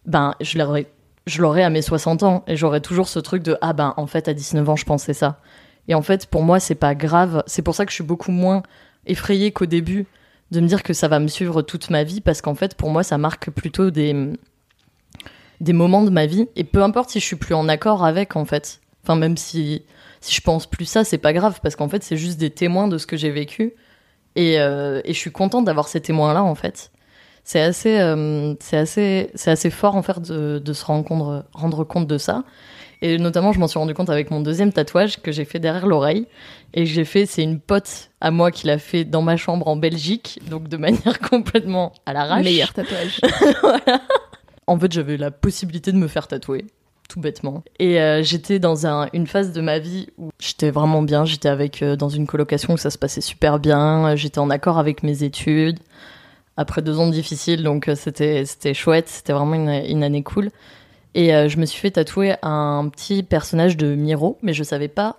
ben, 0.04 0.34
je 0.40 0.58
l'aurais, 0.58 0.86
je 1.26 1.40
l'aurais 1.40 1.62
à 1.62 1.70
mes 1.70 1.82
60 1.82 2.24
ans 2.24 2.44
et 2.48 2.56
j'aurais 2.56 2.80
toujours 2.80 3.08
ce 3.08 3.20
truc 3.20 3.42
de, 3.42 3.56
ah 3.60 3.72
ben, 3.72 3.94
en 3.96 4.06
fait, 4.06 4.26
à 4.26 4.34
19 4.34 4.68
ans, 4.68 4.76
je 4.76 4.84
pensais 4.84 5.14
ça. 5.14 5.40
Et 5.86 5.94
en 5.94 6.02
fait, 6.02 6.26
pour 6.26 6.42
moi, 6.42 6.58
c'est 6.58 6.74
pas 6.74 6.94
grave. 6.94 7.42
C'est 7.46 7.62
pour 7.62 7.74
ça 7.74 7.84
que 7.86 7.90
je 7.92 7.94
suis 7.94 8.04
beaucoup 8.04 8.32
moins 8.32 8.62
effrayée 9.06 9.52
qu'au 9.52 9.66
début 9.66 10.06
de 10.50 10.60
me 10.60 10.66
dire 10.66 10.82
que 10.82 10.92
ça 10.92 11.08
va 11.08 11.20
me 11.20 11.28
suivre 11.28 11.62
toute 11.62 11.90
ma 11.90 12.02
vie 12.02 12.20
parce 12.20 12.42
qu'en 12.42 12.54
fait, 12.54 12.74
pour 12.74 12.90
moi, 12.90 13.02
ça 13.02 13.16
marque 13.16 13.50
plutôt 13.50 13.90
des, 13.90 14.32
des 15.60 15.72
moments 15.72 16.02
de 16.02 16.10
ma 16.10 16.26
vie 16.26 16.48
et 16.56 16.64
peu 16.64 16.82
importe 16.82 17.10
si 17.10 17.20
je 17.20 17.24
suis 17.24 17.36
plus 17.36 17.54
en 17.54 17.68
accord 17.68 18.04
avec, 18.04 18.34
en 18.34 18.44
fait. 18.44 18.80
Enfin, 19.04 19.16
même 19.16 19.36
si, 19.36 19.84
si 20.20 20.34
je 20.34 20.40
pense 20.40 20.66
plus 20.66 20.84
ça, 20.84 21.04
c'est 21.04 21.18
pas 21.18 21.32
grave 21.32 21.60
parce 21.62 21.76
qu'en 21.76 21.88
fait, 21.88 22.02
c'est 22.02 22.16
juste 22.16 22.38
des 22.38 22.50
témoins 22.50 22.88
de 22.88 22.98
ce 22.98 23.06
que 23.06 23.16
j'ai 23.16 23.30
vécu. 23.30 23.74
Et, 24.36 24.60
euh, 24.60 25.00
et 25.04 25.12
je 25.12 25.18
suis 25.18 25.32
contente 25.32 25.64
d'avoir 25.64 25.88
ces 25.88 26.00
témoins-là, 26.00 26.42
en 26.42 26.54
fait. 26.54 26.90
C'est 27.44 27.60
assez, 27.60 27.98
euh, 27.98 28.54
c'est 28.60 28.76
assez, 28.76 29.30
c'est 29.34 29.50
assez 29.50 29.70
fort, 29.70 29.96
en 29.96 30.02
fait, 30.02 30.20
de, 30.20 30.58
de 30.58 30.72
se 30.72 30.84
rendre, 30.84 31.44
rendre 31.52 31.84
compte 31.84 32.06
de 32.06 32.18
ça. 32.18 32.44
Et 33.00 33.16
notamment, 33.18 33.52
je 33.52 33.60
m'en 33.60 33.68
suis 33.68 33.78
rendu 33.78 33.94
compte 33.94 34.10
avec 34.10 34.30
mon 34.30 34.40
deuxième 34.40 34.72
tatouage 34.72 35.20
que 35.22 35.30
j'ai 35.30 35.44
fait 35.44 35.58
derrière 35.58 35.86
l'oreille. 35.86 36.26
Et 36.74 36.84
j'ai 36.84 37.04
fait, 37.04 37.26
c'est 37.26 37.42
une 37.42 37.60
pote 37.60 38.10
à 38.20 38.30
moi 38.30 38.50
qui 38.50 38.66
l'a 38.66 38.78
fait 38.78 39.04
dans 39.04 39.22
ma 39.22 39.36
chambre 39.36 39.68
en 39.68 39.76
Belgique, 39.76 40.40
donc 40.50 40.68
de 40.68 40.76
manière 40.76 41.20
complètement 41.30 41.92
à 42.06 42.12
l'arrache. 42.12 42.44
meilleur 42.44 42.72
tatouage 42.72 43.20
En 44.66 44.78
fait, 44.78 44.92
j'avais 44.92 45.16
la 45.16 45.30
possibilité 45.30 45.92
de 45.92 45.96
me 45.96 46.08
faire 46.08 46.26
tatouer, 46.28 46.66
tout 47.08 47.20
bêtement. 47.20 47.62
Et 47.78 48.00
euh, 48.00 48.22
j'étais 48.22 48.58
dans 48.58 48.86
un- 48.86 49.08
une 49.14 49.26
phase 49.26 49.52
de 49.52 49.60
ma 49.60 49.78
vie 49.78 50.08
où 50.18 50.28
j'étais 50.38 50.70
vraiment 50.70 51.02
bien. 51.02 51.24
J'étais 51.24 51.48
avec 51.48 51.82
euh, 51.82 51.96
dans 51.96 52.08
une 52.10 52.26
colocation 52.26 52.74
où 52.74 52.76
ça 52.76 52.90
se 52.90 52.98
passait 52.98 53.20
super 53.22 53.58
bien. 53.58 54.14
J'étais 54.14 54.38
en 54.38 54.50
accord 54.50 54.78
avec 54.78 55.02
mes 55.02 55.22
études. 55.22 55.78
Après 56.56 56.82
deux 56.82 56.98
ans 56.98 57.08
difficiles, 57.08 57.62
donc 57.62 57.88
euh, 57.88 57.94
c'était 57.94 58.44
c'était 58.44 58.74
chouette. 58.74 59.08
C'était 59.08 59.32
vraiment 59.32 59.54
une, 59.54 59.70
une 59.70 60.02
année 60.04 60.22
cool. 60.22 60.50
Et 61.14 61.30
je 61.48 61.56
me 61.58 61.64
suis 61.66 61.80
fait 61.80 61.90
tatouer 61.90 62.34
un 62.42 62.88
petit 62.90 63.24
personnage 63.24 63.76
de 63.76 63.94
Miro, 63.96 64.38
mais 64.42 64.52
je 64.52 64.62
savais 64.62 64.86
pas 64.88 65.16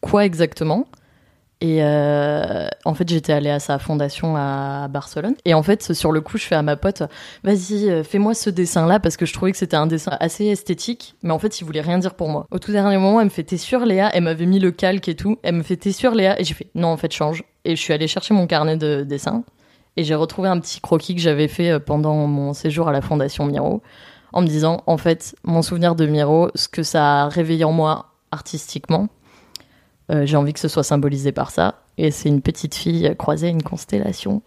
quoi 0.00 0.24
exactement. 0.24 0.86
Et 1.62 1.84
euh, 1.84 2.68
en 2.86 2.94
fait, 2.94 3.08
j'étais 3.08 3.34
allée 3.34 3.50
à 3.50 3.60
sa 3.60 3.78
fondation 3.78 4.34
à 4.36 4.88
Barcelone. 4.88 5.34
Et 5.44 5.52
en 5.52 5.62
fait, 5.62 5.92
sur 5.92 6.10
le 6.10 6.22
coup, 6.22 6.38
je 6.38 6.44
fais 6.44 6.54
à 6.54 6.62
ma 6.62 6.76
pote, 6.76 7.02
vas-y, 7.44 7.90
euh, 7.90 8.02
fais-moi 8.02 8.32
ce 8.32 8.48
dessin-là, 8.48 8.98
parce 8.98 9.18
que 9.18 9.26
je 9.26 9.34
trouvais 9.34 9.52
que 9.52 9.58
c'était 9.58 9.76
un 9.76 9.86
dessin 9.86 10.16
assez 10.20 10.46
esthétique. 10.46 11.16
Mais 11.22 11.32
en 11.32 11.38
fait, 11.38 11.60
il 11.60 11.64
voulait 11.64 11.82
rien 11.82 11.98
dire 11.98 12.14
pour 12.14 12.30
moi. 12.30 12.46
Au 12.50 12.58
tout 12.58 12.72
dernier 12.72 12.96
moment, 12.96 13.20
elle 13.20 13.26
me 13.26 13.30
fait, 13.30 13.42
t'es 13.42 13.58
sûre, 13.58 13.84
Léa? 13.84 14.10
Elle 14.14 14.24
m'avait 14.24 14.46
mis 14.46 14.58
le 14.58 14.70
calque 14.70 15.08
et 15.08 15.14
tout. 15.14 15.36
Elle 15.42 15.56
me 15.56 15.62
fait, 15.62 15.76
t'es 15.76 15.92
sûre, 15.92 16.14
Léa? 16.14 16.40
Et 16.40 16.44
j'ai 16.44 16.54
fait, 16.54 16.68
non, 16.74 16.88
en 16.88 16.96
fait, 16.96 17.12
change. 17.12 17.44
Et 17.66 17.76
je 17.76 17.80
suis 17.80 17.92
allée 17.92 18.08
chercher 18.08 18.32
mon 18.32 18.46
carnet 18.46 18.78
de 18.78 19.02
dessin. 19.02 19.44
Et 19.98 20.04
j'ai 20.04 20.14
retrouvé 20.14 20.48
un 20.48 20.58
petit 20.60 20.80
croquis 20.80 21.14
que 21.14 21.20
j'avais 21.20 21.48
fait 21.48 21.72
euh, 21.72 21.78
pendant 21.78 22.26
mon 22.26 22.54
séjour 22.54 22.88
à 22.88 22.92
la 22.92 23.02
fondation 23.02 23.44
Miro. 23.44 23.82
En 24.32 24.40
me 24.40 24.46
disant, 24.46 24.82
en 24.86 24.96
fait, 24.96 25.36
mon 25.44 25.60
souvenir 25.60 25.94
de 25.94 26.06
Miro, 26.06 26.50
ce 26.54 26.68
que 26.68 26.82
ça 26.82 27.24
a 27.24 27.28
réveillé 27.28 27.64
en 27.64 27.72
moi 27.72 28.06
artistiquement, 28.30 29.08
euh, 30.10 30.26
j'ai 30.26 30.36
envie 30.36 30.52
que 30.52 30.60
ce 30.60 30.68
soit 30.68 30.82
symbolisé 30.82 31.32
par 31.32 31.50
ça. 31.50 31.82
Et 31.98 32.10
c'est 32.10 32.28
une 32.28 32.42
petite 32.42 32.74
fille 32.74 33.14
croisée 33.18 33.46
à 33.48 33.50
une 33.50 33.62
constellation. 33.62 34.42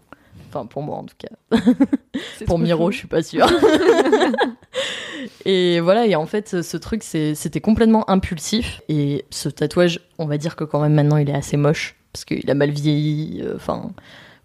Enfin, 0.50 0.66
pour 0.66 0.84
moi 0.84 0.98
en 0.98 1.04
tout 1.06 1.16
cas. 1.18 1.58
pour 2.46 2.60
Miro, 2.60 2.92
je 2.92 2.98
suis 2.98 3.08
pas 3.08 3.24
sûre. 3.24 3.48
et 5.46 5.80
voilà, 5.80 6.06
et 6.06 6.16
en 6.16 6.26
fait, 6.26 6.62
ce 6.62 6.78
truc, 6.78 7.04
c'était 7.04 7.62
complètement 7.62 8.10
impulsif. 8.10 8.82
Et 8.90 9.26
ce 9.30 9.50
tatouage, 9.50 10.00
on 10.20 10.26
va 10.26 10.38
dire 10.38 10.56
que 10.56 10.64
quand 10.64 10.82
même 10.82 10.94
maintenant, 10.94 11.18
il 11.18 11.30
est 11.30 11.36
assez 11.36 11.58
moche. 11.58 11.96
Parce 12.12 12.26
qu'il 12.26 12.50
a 12.50 12.54
mal 12.54 12.70
vieilli. 12.70 13.42
euh, 13.44 13.54
Enfin, 13.56 13.92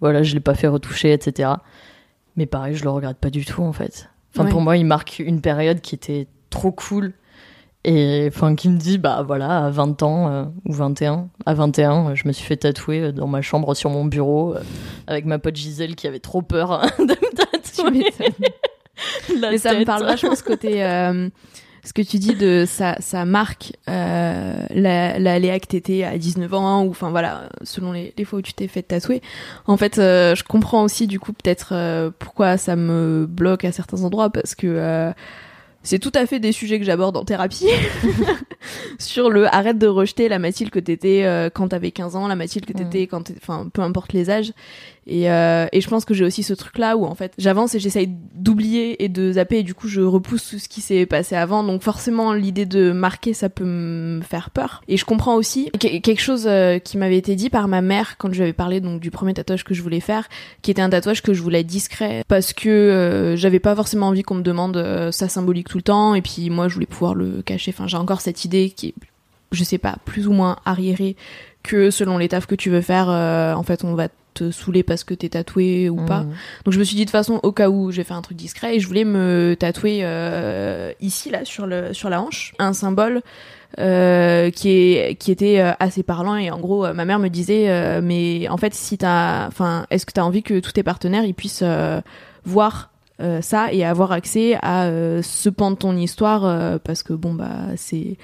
voilà, 0.00 0.22
je 0.22 0.32
l'ai 0.34 0.40
pas 0.40 0.54
fait 0.54 0.68
retoucher, 0.68 1.12
etc. 1.12 1.50
Mais 2.36 2.46
pareil, 2.46 2.74
je 2.74 2.84
le 2.84 2.90
regrette 2.90 3.18
pas 3.18 3.30
du 3.30 3.44
tout, 3.44 3.62
en 3.62 3.72
fait. 3.72 4.08
Enfin, 4.34 4.44
Ouais. 4.44 4.50
pour 4.50 4.60
moi, 4.62 4.76
il 4.76 4.86
marque 4.86 5.18
une 5.18 5.40
période 5.42 5.80
qui 5.80 5.94
était 5.94 6.26
trop 6.50 6.72
cool. 6.72 7.12
Et 7.90 8.28
enfin, 8.28 8.54
qui 8.54 8.68
me 8.68 8.76
dit, 8.76 8.98
bah 8.98 9.24
voilà, 9.26 9.64
à 9.64 9.70
20 9.70 10.02
ans 10.02 10.30
euh, 10.30 10.44
ou 10.66 10.74
21, 10.74 11.28
à 11.46 11.54
21, 11.54 12.10
euh, 12.10 12.14
je 12.14 12.28
me 12.28 12.32
suis 12.32 12.44
fait 12.44 12.58
tatouer 12.58 13.00
euh, 13.00 13.12
dans 13.12 13.26
ma 13.26 13.40
chambre 13.40 13.74
sur 13.74 13.88
mon 13.88 14.04
bureau 14.04 14.54
euh, 14.54 14.60
avec 15.06 15.24
ma 15.24 15.38
pote 15.38 15.56
Gisèle 15.56 15.96
qui 15.96 16.06
avait 16.06 16.18
trop 16.18 16.42
peur 16.42 16.82
de 16.98 17.04
me 17.04 17.34
tatouer. 17.34 18.12
La 19.40 19.52
Mais 19.52 19.58
ça 19.58 19.72
me 19.72 19.86
parle 19.86 20.04
vachement 20.04 20.34
ce 20.34 20.42
côté. 20.42 20.84
euh, 20.84 21.30
ce 21.82 21.94
que 21.94 22.02
tu 22.02 22.18
dis 22.18 22.34
de 22.34 22.64
ça, 22.66 22.96
ça 23.00 23.24
marque 23.24 23.72
euh, 23.88 24.60
la, 24.68 25.18
la 25.18 25.38
Léa 25.38 25.58
que 25.58 25.68
t'étais 25.68 26.04
à 26.04 26.18
19 26.18 26.52
ans 26.52 26.82
ou 26.84 26.90
enfin 26.90 27.08
voilà 27.08 27.48
selon 27.62 27.92
les, 27.92 28.12
les 28.18 28.24
fois 28.26 28.40
où 28.40 28.42
tu 28.42 28.52
t'es 28.52 28.68
fait 28.68 28.82
tatouer. 28.82 29.22
En 29.66 29.78
fait, 29.78 29.98
euh, 29.98 30.34
je 30.34 30.44
comprends 30.44 30.82
aussi 30.82 31.06
du 31.06 31.18
coup 31.18 31.32
peut-être 31.32 31.70
euh, 31.72 32.10
pourquoi 32.18 32.58
ça 32.58 32.76
me 32.76 33.24
bloque 33.26 33.64
à 33.64 33.72
certains 33.72 34.02
endroits 34.02 34.28
parce 34.28 34.54
que 34.54 34.66
c'est 35.88 35.98
tout 35.98 36.12
à 36.14 36.26
fait 36.26 36.38
des 36.38 36.52
sujets 36.52 36.78
que 36.78 36.84
j'aborde 36.84 37.16
en 37.16 37.24
thérapie. 37.24 37.66
Sur 38.98 39.30
le 39.30 39.46
arrête 39.54 39.78
de 39.78 39.86
rejeter 39.86 40.28
la 40.28 40.38
Mathilde 40.38 40.70
que 40.70 40.78
t'étais 40.78 41.22
euh, 41.24 41.48
quand 41.52 41.68
t'avais 41.68 41.90
15 41.92 42.16
ans, 42.16 42.26
la 42.28 42.36
Mathilde 42.36 42.66
que 42.66 42.72
t'étais 42.72 43.06
quand 43.06 43.22
t'étais- 43.22 43.40
enfin 43.42 43.68
peu 43.72 43.80
importe 43.82 44.12
les 44.12 44.28
âges. 44.30 44.52
Et, 45.08 45.30
euh, 45.30 45.66
et 45.72 45.80
je 45.80 45.88
pense 45.88 46.04
que 46.04 46.12
j'ai 46.12 46.24
aussi 46.24 46.42
ce 46.42 46.52
truc 46.52 46.76
là 46.76 46.96
où 46.96 47.04
en 47.06 47.14
fait 47.14 47.32
j'avance 47.38 47.74
et 47.74 47.80
j'essaye 47.80 48.08
d'oublier 48.34 49.02
et 49.02 49.08
de 49.08 49.32
zapper 49.32 49.58
et 49.58 49.62
du 49.62 49.74
coup 49.74 49.88
je 49.88 50.02
repousse 50.02 50.50
tout 50.50 50.58
ce 50.58 50.68
qui 50.68 50.80
s'est 50.82 51.06
passé 51.06 51.34
avant. 51.34 51.64
Donc 51.64 51.82
forcément 51.82 52.34
l'idée 52.34 52.66
de 52.66 52.92
marquer 52.92 53.32
ça 53.32 53.48
peut 53.48 53.64
me 53.64 54.20
faire 54.20 54.50
peur. 54.50 54.82
Et 54.86 54.96
je 54.98 55.04
comprends 55.04 55.34
aussi 55.36 55.70
que- 55.72 55.98
quelque 56.00 56.20
chose 56.20 56.44
euh, 56.46 56.78
qui 56.78 56.98
m'avait 56.98 57.16
été 57.16 57.34
dit 57.36 57.48
par 57.50 57.68
ma 57.68 57.80
mère 57.80 58.16
quand 58.18 58.28
je 58.30 58.36
lui 58.36 58.42
avais 58.42 58.52
parlé 58.52 58.80
donc 58.80 59.00
du 59.00 59.10
premier 59.10 59.32
tatouage 59.34 59.64
que 59.64 59.72
je 59.74 59.82
voulais 59.82 60.00
faire, 60.00 60.28
qui 60.62 60.70
était 60.70 60.82
un 60.82 60.90
tatouage 60.90 61.22
que 61.22 61.32
je 61.32 61.42
voulais 61.42 61.64
discret 61.64 62.22
parce 62.28 62.52
que 62.52 62.68
euh, 62.68 63.36
j'avais 63.36 63.60
pas 63.60 63.74
forcément 63.74 64.08
envie 64.08 64.22
qu'on 64.22 64.34
me 64.36 64.42
demande 64.42 64.76
euh, 64.76 65.10
ça 65.10 65.28
symbolique 65.28 65.68
tout 65.68 65.78
le 65.78 65.82
temps 65.82 66.14
et 66.14 66.20
puis 66.22 66.50
moi 66.50 66.68
je 66.68 66.74
voulais 66.74 66.86
pouvoir 66.86 67.14
le 67.14 67.40
cacher. 67.42 67.72
Enfin 67.74 67.86
j'ai 67.86 67.96
encore 67.96 68.20
cette 68.20 68.44
idée 68.44 68.70
qui 68.70 68.88
est 68.88 68.94
je 69.52 69.64
sais 69.64 69.78
pas 69.78 69.96
plus 70.04 70.28
ou 70.28 70.32
moins 70.32 70.56
arriérée 70.66 71.16
que 71.62 71.90
selon 71.90 72.18
les 72.18 72.28
tafs 72.28 72.46
que 72.46 72.54
tu 72.54 72.68
veux 72.68 72.82
faire 72.82 73.08
euh, 73.08 73.54
en 73.54 73.62
fait 73.62 73.82
on 73.82 73.94
va 73.94 74.08
te 74.38 74.50
saouler 74.50 74.82
parce 74.82 75.04
que 75.04 75.14
t'es 75.14 75.30
tatoué 75.30 75.88
ou 75.88 75.96
pas. 75.96 76.20
Mhm. 76.20 76.34
Donc 76.64 76.74
je 76.74 76.78
me 76.78 76.84
suis 76.84 76.96
dit 76.96 77.02
de 77.02 77.06
toute 77.06 77.12
façon 77.12 77.40
au 77.42 77.52
cas 77.52 77.68
où 77.68 77.90
je 77.90 77.98
vais 77.98 78.04
faire 78.04 78.16
un 78.16 78.22
truc 78.22 78.36
discret 78.36 78.76
et 78.76 78.80
je 78.80 78.86
voulais 78.86 79.04
me 79.04 79.56
tatouer 79.58 80.00
euh, 80.02 80.92
ici 81.00 81.30
là 81.30 81.44
sur 81.44 81.66
le 81.66 81.92
sur 81.92 82.10
la 82.10 82.22
hanche 82.22 82.54
un 82.58 82.72
symbole 82.72 83.22
euh, 83.78 84.50
qui 84.50 84.70
est 84.70 85.14
qui 85.16 85.30
était 85.30 85.60
euh, 85.60 85.72
assez 85.78 86.02
parlant 86.02 86.36
et 86.36 86.50
en 86.50 86.58
gros 86.58 86.90
ma 86.94 87.04
mère 87.04 87.18
me 87.18 87.28
disait 87.28 87.68
euh, 87.68 88.00
mais 88.02 88.48
en 88.48 88.56
fait 88.56 88.72
si 88.72 88.96
t'as 88.96 89.46
enfin 89.46 89.86
est-ce 89.90 90.06
que 90.06 90.12
t'as 90.12 90.22
envie 90.22 90.42
que 90.42 90.58
tous 90.58 90.72
tes 90.72 90.82
partenaires 90.82 91.24
ils 91.24 91.34
puissent 91.34 91.64
voir 92.44 92.90
ça 93.40 93.72
et 93.72 93.84
avoir 93.84 94.12
accès 94.12 94.56
à 94.62 94.88
ce 95.22 95.48
pan 95.50 95.72
de 95.72 95.76
ton 95.76 95.96
histoire 95.96 96.78
parce 96.80 97.02
que 97.02 97.12
bon 97.12 97.34
bah 97.34 97.66
c'est 97.76 98.16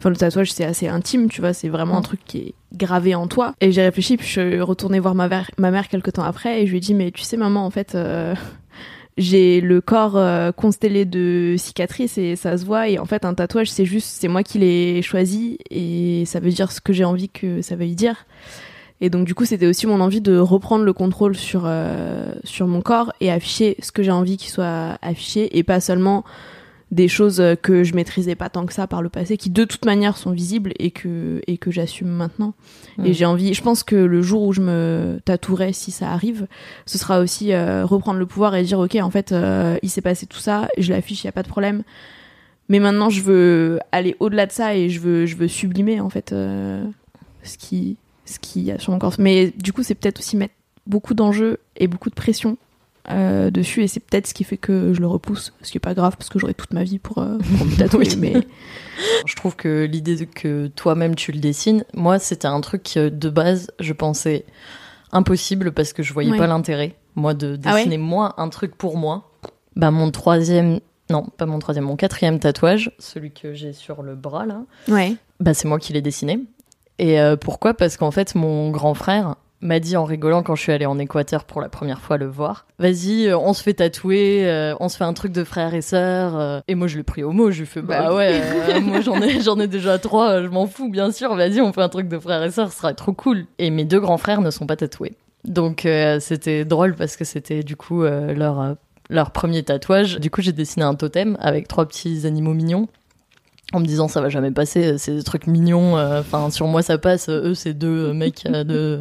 Enfin, 0.00 0.08
le 0.10 0.16
tatouage, 0.16 0.50
c'est 0.50 0.64
assez 0.64 0.88
intime, 0.88 1.28
tu 1.28 1.42
vois, 1.42 1.52
c'est 1.52 1.68
vraiment 1.68 1.96
un 1.98 2.00
Mm. 2.00 2.04
truc 2.04 2.20
qui 2.26 2.38
est 2.38 2.54
gravé 2.74 3.14
en 3.14 3.26
toi. 3.26 3.54
Et 3.60 3.70
j'ai 3.70 3.82
réfléchi, 3.82 4.16
puis 4.16 4.26
je 4.26 4.32
suis 4.40 4.60
retournée 4.62 4.98
voir 4.98 5.14
ma, 5.14 5.28
mère- 5.28 5.50
ma 5.58 5.70
mère 5.70 5.88
quelques 5.88 6.14
temps 6.14 6.22
après, 6.24 6.62
et 6.62 6.66
je 6.66 6.70
lui 6.70 6.78
ai 6.78 6.80
dit, 6.80 6.94
mais 6.94 7.10
tu 7.10 7.20
sais, 7.22 7.36
maman, 7.36 7.66
en 7.66 7.70
fait, 7.70 7.94
euh, 7.94 8.34
j'ai 9.18 9.60
le 9.60 9.80
corps 9.82 10.16
euh, 10.16 10.52
constellé 10.52 11.04
de 11.04 11.54
cicatrices, 11.58 12.16
et 12.16 12.34
ça 12.36 12.56
se 12.56 12.64
voit, 12.64 12.88
et 12.88 12.98
en 12.98 13.04
fait, 13.04 13.26
un 13.26 13.34
tatouage, 13.34 13.70
c'est 13.70 13.84
juste, 13.84 14.08
c'est 14.20 14.28
moi 14.28 14.42
qui 14.42 14.58
l'ai 14.58 15.02
choisi, 15.02 15.58
et 15.70 16.24
ça 16.24 16.40
veut 16.40 16.50
dire 16.50 16.72
ce 16.72 16.80
que 16.80 16.94
j'ai 16.94 17.04
envie 17.04 17.28
que 17.28 17.60
ça 17.60 17.76
veuille 17.76 17.94
dire. 17.94 18.24
Et 19.02 19.10
donc, 19.10 19.26
du 19.26 19.34
coup, 19.34 19.44
c'était 19.44 19.66
aussi 19.66 19.86
mon 19.86 20.00
envie 20.00 20.20
de 20.22 20.38
reprendre 20.38 20.84
le 20.84 20.92
contrôle 20.94 21.34
sur, 21.36 21.62
euh, 21.66 22.32
sur 22.44 22.66
mon 22.66 22.80
corps 22.82 23.12
et 23.20 23.30
afficher 23.30 23.76
ce 23.82 23.92
que 23.92 24.02
j'ai 24.02 24.10
envie 24.10 24.36
qu'il 24.38 24.50
soit 24.50 24.98
affiché, 25.02 25.58
et 25.58 25.62
pas 25.62 25.80
seulement 25.80 26.24
des 26.90 27.06
choses 27.06 27.40
que 27.62 27.84
je 27.84 27.94
maîtrisais 27.94 28.34
pas 28.34 28.48
tant 28.48 28.66
que 28.66 28.72
ça 28.72 28.86
par 28.88 29.00
le 29.00 29.08
passé, 29.08 29.36
qui 29.36 29.48
de 29.48 29.64
toute 29.64 29.84
manière 29.84 30.16
sont 30.16 30.32
visibles 30.32 30.72
et 30.78 30.90
que, 30.90 31.40
et 31.46 31.56
que 31.56 31.70
j'assume 31.70 32.08
maintenant. 32.08 32.54
Et 33.04 33.10
Mm. 33.10 33.14
j'ai 33.14 33.24
envie, 33.26 33.54
je 33.54 33.62
pense 33.62 33.84
que 33.84 33.94
le 33.94 34.22
jour 34.22 34.42
où 34.42 34.52
je 34.52 34.60
me 34.60 35.20
tatouerai, 35.24 35.72
si 35.72 35.92
ça 35.92 36.10
arrive, 36.10 36.48
ce 36.86 36.98
sera 36.98 37.20
aussi 37.20 37.52
euh, 37.52 37.84
reprendre 37.86 38.18
le 38.18 38.26
pouvoir 38.26 38.56
et 38.56 38.64
dire, 38.64 38.80
ok, 38.80 38.96
en 38.96 39.10
fait, 39.10 39.30
euh, 39.30 39.76
il 39.82 39.88
s'est 39.90 40.00
passé 40.00 40.26
tout 40.26 40.40
ça, 40.40 40.68
je 40.78 40.92
l'affiche, 40.92 41.22
il 41.22 41.26
y 41.26 41.28
a 41.28 41.32
pas 41.32 41.44
de 41.44 41.48
problème. 41.48 41.84
Mais 42.68 42.80
maintenant, 42.80 43.08
je 43.10 43.20
veux 43.22 43.78
aller 43.92 44.16
au-delà 44.20 44.46
de 44.46 44.52
ça 44.52 44.74
et 44.76 44.88
je 44.90 45.00
veux, 45.00 45.26
je 45.26 45.36
veux 45.36 45.48
sublimer, 45.48 46.00
en 46.00 46.10
fait, 46.10 46.32
euh, 46.32 46.84
ce 47.44 47.56
qui, 47.56 47.96
ce 48.24 48.38
qui 48.40 48.62
y 48.62 48.70
a 48.72 48.78
sur 48.78 48.92
mon 48.92 48.98
corps. 48.98 49.14
Mais 49.18 49.52
du 49.56 49.72
coup, 49.72 49.82
c'est 49.84 49.94
peut-être 49.94 50.18
aussi 50.18 50.36
mettre 50.36 50.54
beaucoup 50.86 51.14
d'enjeux 51.14 51.58
et 51.76 51.86
beaucoup 51.86 52.10
de 52.10 52.14
pression 52.16 52.56
euh, 53.08 53.50
dessus 53.50 53.82
et 53.82 53.88
c'est 53.88 54.00
peut-être 54.00 54.26
ce 54.26 54.34
qui 54.34 54.44
fait 54.44 54.58
que 54.58 54.92
je 54.92 55.00
le 55.00 55.06
repousse 55.06 55.52
ce 55.62 55.70
qui 55.70 55.78
est 55.78 55.80
pas 55.80 55.94
grave 55.94 56.16
parce 56.18 56.28
que 56.28 56.38
j'aurai 56.38 56.52
toute 56.54 56.72
ma 56.74 56.84
vie 56.84 56.98
pour, 56.98 57.18
euh, 57.18 57.38
pour 57.56 57.66
me 57.66 57.76
tatouer 57.78 58.06
Oui. 58.10 58.16
mais 58.18 58.34
Je 59.26 59.34
trouve 59.36 59.56
que 59.56 59.84
l'idée 59.90 60.26
que 60.26 60.66
toi-même 60.68 61.14
tu 61.14 61.32
le 61.32 61.38
dessines, 61.40 61.84
moi 61.94 62.18
c'était 62.18 62.46
un 62.48 62.60
truc 62.60 62.82
que, 62.82 63.08
de 63.08 63.30
base 63.30 63.70
je 63.80 63.92
pensais 63.94 64.44
impossible 65.12 65.72
parce 65.72 65.92
que 65.92 66.02
je 66.02 66.12
voyais 66.12 66.30
Ouais. 66.32 66.38
pas 66.38 66.46
l'intérêt, 66.46 66.94
moi, 67.16 67.34
de 67.34 67.58
Ah 67.64 67.70
ouais 67.74 67.78
dessiner 67.78 67.98
moi 67.98 68.34
un 68.36 68.48
truc 68.48 68.76
pour 68.76 68.96
moi. 68.96 69.30
Bah 69.76 69.90
mon 69.90 70.10
troisième, 70.10 70.80
non 71.10 71.24
pas 71.36 71.46
mon 71.46 71.58
troisième, 71.58 71.84
mon 71.84 71.96
quatrième 71.96 72.38
tatouage, 72.38 72.92
celui 72.98 73.30
que 73.32 73.54
j'ai 73.54 73.72
sur 73.72 74.02
le 74.02 74.14
bras 74.14 74.46
là, 74.46 74.62
ouais 74.88 75.16
bah 75.40 75.54
c'est 75.54 75.66
moi 75.68 75.78
qui 75.78 75.92
l'ai 75.94 76.02
dessiné. 76.02 76.40
Et 76.98 77.18
euh, 77.18 77.36
pourquoi? 77.36 77.72
Parce 77.72 77.96
qu'en 77.96 78.10
fait 78.10 78.34
mon 78.34 78.70
grand 78.70 78.92
frère 78.94 79.36
m'a 79.62 79.78
dit 79.78 79.96
en 79.96 80.04
rigolant 80.04 80.42
quand 80.42 80.54
je 80.54 80.62
suis 80.62 80.72
allée 80.72 80.86
en 80.86 80.98
Équateur 80.98 81.44
pour 81.44 81.60
la 81.60 81.68
première 81.68 82.00
fois 82.00 82.16
le 82.16 82.26
voir. 82.26 82.66
Vas-y, 82.78 83.26
euh, 83.26 83.38
on 83.38 83.52
se 83.52 83.62
fait 83.62 83.74
tatouer, 83.74 84.48
euh, 84.48 84.74
on 84.80 84.88
se 84.88 84.96
fait 84.96 85.04
un 85.04 85.12
truc 85.12 85.32
de 85.32 85.44
frères 85.44 85.74
et 85.74 85.82
sœurs. 85.82 86.38
euh. 86.38 86.60
Et 86.66 86.74
moi 86.74 86.86
je 86.86 86.96
l'ai 86.96 87.02
pris 87.02 87.22
au 87.22 87.32
mot, 87.32 87.50
je 87.50 87.60
lui 87.60 87.66
fais 87.66 87.82
bah, 87.82 88.04
Bah 88.04 88.14
ouais, 88.14 88.40
euh, 88.70 88.80
moi 88.82 89.00
j'en 89.00 89.20
ai 89.20 89.40
j'en 89.40 89.58
ai 89.60 89.66
déjà 89.66 89.98
trois, 89.98 90.42
je 90.42 90.48
m'en 90.48 90.66
fous 90.66 90.88
bien 90.90 91.12
sûr. 91.12 91.34
Vas-y, 91.34 91.60
on 91.60 91.72
fait 91.72 91.82
un 91.82 91.88
truc 91.90 92.08
de 92.08 92.18
frères 92.18 92.42
et 92.42 92.50
sœurs, 92.50 92.72
ce 92.72 92.78
sera 92.78 92.94
trop 92.94 93.12
cool. 93.12 93.44
Et 93.58 93.70
mes 93.70 93.84
deux 93.84 94.00
grands 94.00 94.18
frères 94.18 94.40
ne 94.40 94.50
sont 94.50 94.66
pas 94.66 94.76
tatoués, 94.76 95.12
donc 95.44 95.86
c'était 96.20 96.64
drôle 96.64 96.94
parce 96.94 97.16
que 97.16 97.24
c'était 97.24 97.62
du 97.62 97.76
coup 97.76 98.02
leur 98.02 98.76
leur 99.10 99.30
premier 99.30 99.62
tatouage. 99.62 100.18
Du 100.20 100.30
coup 100.30 100.40
j'ai 100.40 100.52
dessiné 100.52 100.84
un 100.84 100.94
totem 100.94 101.36
avec 101.40 101.68
trois 101.68 101.86
petits 101.86 102.26
animaux 102.26 102.54
mignons 102.54 102.88
en 103.72 103.80
me 103.80 103.84
disant 103.84 104.08
ça 104.08 104.20
va 104.20 104.28
jamais 104.30 104.50
passer, 104.50 104.96
c'est 104.98 105.14
des 105.14 105.22
trucs 105.22 105.46
mignons, 105.46 105.96
enfin 105.98 106.50
sur 106.50 106.66
moi 106.66 106.82
ça 106.82 106.96
passe, 106.98 107.28
eux 107.28 107.54
c'est 107.54 107.74
deux 107.74 108.12
mecs 108.12 108.44
de 108.44 109.00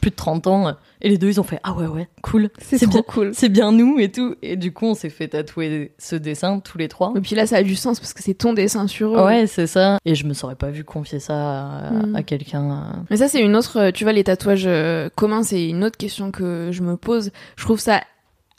plus 0.00 0.10
de 0.10 0.16
30 0.16 0.46
ans, 0.46 0.74
et 1.02 1.08
les 1.08 1.18
deux 1.18 1.28
ils 1.28 1.40
ont 1.40 1.44
fait 1.44 1.60
ah 1.62 1.72
ouais 1.74 1.86
ouais 1.86 2.08
cool, 2.22 2.48
c'est 2.58 2.78
trop 2.78 2.88
bien, 2.90 3.02
cool 3.02 3.30
c'est 3.34 3.48
bien 3.48 3.72
nous 3.72 3.98
et 3.98 4.10
tout, 4.10 4.34
et 4.42 4.56
du 4.56 4.72
coup 4.72 4.86
on 4.86 4.94
s'est 4.94 5.10
fait 5.10 5.28
tatouer 5.28 5.92
ce 5.98 6.16
dessin 6.16 6.60
tous 6.60 6.78
les 6.78 6.88
trois. 6.88 7.12
et 7.16 7.20
puis 7.20 7.34
là 7.36 7.46
ça 7.46 7.56
a 7.56 7.62
du 7.62 7.74
sens 7.76 8.00
parce 8.00 8.12
que 8.14 8.22
c'est 8.22 8.34
ton 8.34 8.52
dessin 8.52 8.86
sur 8.86 9.14
eux 9.18 9.24
Ouais 9.24 9.46
c'est 9.46 9.66
ça, 9.66 9.98
et 10.04 10.14
je 10.14 10.26
me 10.26 10.32
serais 10.32 10.54
pas 10.56 10.70
vu 10.70 10.84
confier 10.84 11.20
ça 11.20 11.34
à, 11.34 11.90
Mm. 11.90 12.16
à 12.16 12.22
quelqu'un. 12.22 13.04
Mais 13.10 13.16
ça, 13.16 13.28
c'est 13.28 13.40
une 13.40 13.56
autre, 13.56 13.78
euh, 13.78 13.90
tu 13.90 14.04
vois, 14.04 14.12
les 14.12 14.24
tatouages 14.24 14.64
euh, 14.66 15.08
communs, 15.16 15.42
c'est 15.42 15.68
une 15.68 15.82
autre 15.84 15.96
question 15.96 16.30
que 16.30 16.68
je 16.70 16.82
me 16.82 16.96
pose. 16.96 17.30
Je 17.56 17.64
trouve 17.64 17.80
ça 17.80 18.00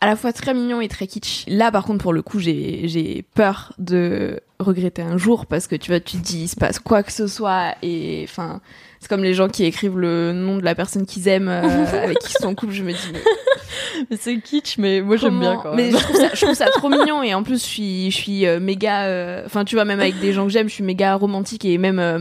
à 0.01 0.07
la 0.07 0.15
fois 0.15 0.33
très 0.33 0.53
mignon 0.53 0.81
et 0.81 0.87
très 0.87 1.07
kitsch. 1.07 1.45
Là, 1.47 1.71
par 1.71 1.85
contre, 1.85 2.01
pour 2.03 2.11
le 2.13 2.21
coup, 2.21 2.39
j'ai, 2.39 2.87
j'ai 2.87 3.23
peur 3.35 3.73
de 3.77 4.39
regretter 4.59 5.01
un 5.03 5.17
jour 5.17 5.45
parce 5.45 5.67
que 5.67 5.75
tu 5.75 5.91
vois, 5.91 5.99
tu 5.99 6.17
te 6.17 6.23
dis, 6.23 6.43
il 6.43 6.47
se 6.47 6.55
passe 6.55 6.79
quoi 6.79 7.03
que 7.03 7.11
ce 7.11 7.27
soit 7.27 7.75
et 7.83 8.21
enfin, 8.27 8.61
c'est 8.99 9.07
comme 9.09 9.23
les 9.23 9.33
gens 9.33 9.47
qui 9.47 9.63
écrivent 9.63 9.97
le 9.97 10.33
nom 10.33 10.57
de 10.57 10.63
la 10.63 10.75
personne 10.75 11.05
qu'ils 11.05 11.27
aiment, 11.27 11.47
euh, 11.49 11.61
avec 12.03 12.19
qui 12.19 12.33
ils 12.33 12.41
sont 12.41 12.47
en 12.49 12.55
couple. 12.55 12.73
Je 12.73 12.83
me 12.83 12.91
dis, 12.91 12.97
mais 13.13 13.19
Mais 14.09 14.17
c'est 14.19 14.39
kitsch, 14.39 14.77
mais 14.79 15.01
moi 15.01 15.15
j'aime 15.17 15.39
bien 15.39 15.59
quand 15.61 15.75
Mais 15.75 15.91
même. 15.91 15.97
je 15.97 16.03
trouve, 16.03 16.15
ça, 16.15 16.29
je 16.33 16.41
trouve 16.45 16.55
ça 16.55 16.65
trop 16.71 16.89
mignon 16.89 17.21
et 17.23 17.33
en 17.35 17.43
plus 17.43 17.59
je 17.61 17.65
suis, 17.67 18.11
je 18.11 18.15
suis 18.17 18.45
euh, 18.47 18.59
méga. 18.59 19.03
euh, 19.05 19.43
Enfin, 19.45 19.63
tu 19.65 19.75
vois, 19.75 19.85
même 19.85 19.99
avec 19.99 20.19
des 20.19 20.33
gens 20.33 20.45
que 20.45 20.51
j'aime, 20.51 20.67
je 20.67 20.73
suis 20.73 20.83
méga 20.83 21.15
romantique 21.15 21.65
et 21.65 21.77
même 21.77 21.99
euh, 21.99 22.19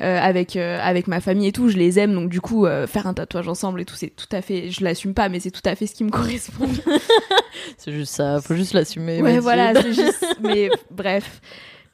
euh, 0.00 0.18
avec 0.20 0.56
euh, 0.56 0.78
avec 0.82 1.06
ma 1.06 1.20
famille 1.20 1.46
et 1.48 1.52
tout, 1.52 1.68
je 1.68 1.76
les 1.76 1.98
aime. 1.98 2.14
Donc 2.14 2.28
du 2.30 2.40
coup, 2.40 2.66
euh, 2.66 2.86
faire 2.86 3.06
un 3.06 3.14
tatouage 3.14 3.48
ensemble 3.48 3.80
et 3.80 3.84
tout, 3.84 3.94
c'est 3.94 4.10
tout 4.14 4.26
à 4.32 4.42
fait. 4.42 4.70
Je 4.70 4.82
l'assume 4.84 5.14
pas, 5.14 5.28
mais 5.28 5.40
c'est 5.40 5.50
tout 5.50 5.62
à 5.64 5.74
fait 5.74 5.86
ce 5.86 5.94
qui 5.94 6.04
me 6.04 6.10
correspond. 6.10 6.68
C'est 7.78 7.92
juste 7.92 8.12
ça, 8.14 8.40
faut 8.42 8.54
juste 8.54 8.72
l'assumer. 8.74 9.22
ouais, 9.22 9.38
voilà, 9.38 9.72
c'est 9.80 9.92
juste. 9.92 10.24
Mais 10.42 10.68
bref. 10.90 11.40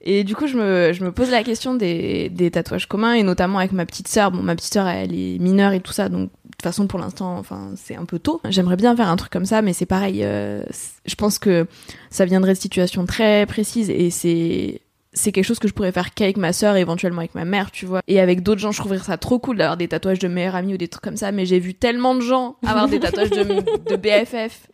Et 0.03 0.25
du 0.25 0.35
coup, 0.35 0.47
je 0.47 0.57
me, 0.57 0.93
je 0.95 1.05
me 1.05 1.13
pose 1.13 1.31
la 1.31 1.45
question 1.45 1.75
des, 1.75 2.31
des 2.31 2.51
tatouages 2.51 2.87
communs 2.89 3.13
et 3.13 3.23
notamment 3.23 3.59
avec 3.59 3.73
ma 3.73 3.85
petite 3.85 4.09
sœur. 4.09 4.31
Bon, 4.31 4.43
ma 4.43 4.57
petite 4.57 4.73
sœur, 4.73 4.89
elle 4.89 5.13
est 5.15 5.39
mineure 5.39 5.73
et 5.73 5.81
tout 5.81 5.93
ça, 5.93 6.09
donc 6.09 6.31
de 6.31 6.51
toute 6.53 6.63
façon, 6.63 6.87
pour 6.87 6.99
l'instant, 6.99 7.37
enfin, 7.39 7.73
c'est 7.77 7.97
un 7.97 8.07
peu 8.07 8.19
tôt. 8.19 8.41
J'aimerais 8.49 8.77
bien 8.77 8.97
faire 8.97 9.09
un 9.11 9.17
truc 9.17 9.31
comme 9.31 9.45
ça, 9.45 9.61
mais 9.61 9.75
c'est 9.75 9.85
pareil. 9.87 10.21
euh, 10.25 10.63
je 11.05 11.15
pense 11.15 11.39
que 11.39 11.67
ça 12.11 12.25
viendrait 12.25 12.55
de 12.55 12.59
situations 12.59 13.05
très 13.05 13.45
précises 13.47 13.91
et 13.91 14.09
c'est 14.11 14.81
c'est 15.13 15.33
quelque 15.33 15.45
chose 15.45 15.59
que 15.59 15.67
je 15.69 15.73
pourrais 15.75 15.93
faire 15.93 16.15
qu'avec 16.15 16.37
ma 16.37 16.53
sœur 16.53 16.77
et 16.77 16.81
éventuellement 16.81 17.19
avec 17.21 17.35
ma 17.35 17.45
mère, 17.45 17.71
tu 17.71 17.85
vois. 17.87 18.01
Et 18.07 18.21
avec 18.21 18.43
d'autres 18.43 18.61
gens, 18.61 18.71
je 18.73 18.79
trouverais 18.79 18.99
ça 18.99 19.17
trop 19.19 19.39
cool 19.39 19.57
d'avoir 19.57 19.77
des 19.77 19.89
tatouages 19.89 20.21
de 20.21 20.29
meilleurs 20.29 20.55
amis 20.55 20.75
ou 20.75 20.77
des 20.77 20.89
trucs 20.89 21.03
comme 21.03 21.17
ça, 21.17 21.33
mais 21.33 21.47
j'ai 21.47 21.59
vu 21.59 21.75
tellement 21.75 22.15
de 22.15 22.21
gens 22.21 22.57
avoir 22.67 22.89
des 22.89 23.01
tatouages 23.01 23.31
de, 23.31 23.43
de 23.91 23.97
BFF. 23.97 24.69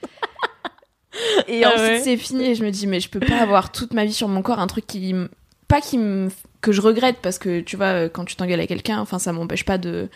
Et 1.48 1.64
Ah 1.64 1.68
ensuite 1.68 1.80
ouais. 1.80 2.00
c'est 2.04 2.16
fini 2.18 2.50
et 2.50 2.54
je 2.54 2.62
me 2.62 2.70
dis 2.70 2.86
mais 2.86 3.00
je 3.00 3.08
peux 3.08 3.20
pas 3.20 3.36
avoir 3.38 3.72
toute 3.72 3.94
ma 3.94 4.04
vie 4.04 4.12
sur 4.12 4.28
mon 4.28 4.42
corps 4.42 4.58
un 4.58 4.66
truc 4.66 4.86
qui 4.86 5.14
pas 5.66 5.80
qui 5.80 5.96
me 5.96 6.28
que 6.60 6.72
je 6.72 6.82
regrette 6.82 7.16
parce 7.22 7.38
que 7.38 7.60
tu 7.60 7.76
vois 7.76 7.86
euh, 7.86 8.08
quand 8.10 8.26
tu 8.26 8.36
t'engueules 8.36 8.58
avec 8.58 8.68
quelqu'un 8.68 8.98
enfin 9.00 9.18
ça 9.18 9.32
m'empêche 9.32 9.64
pas 9.64 9.78
de 9.78 10.10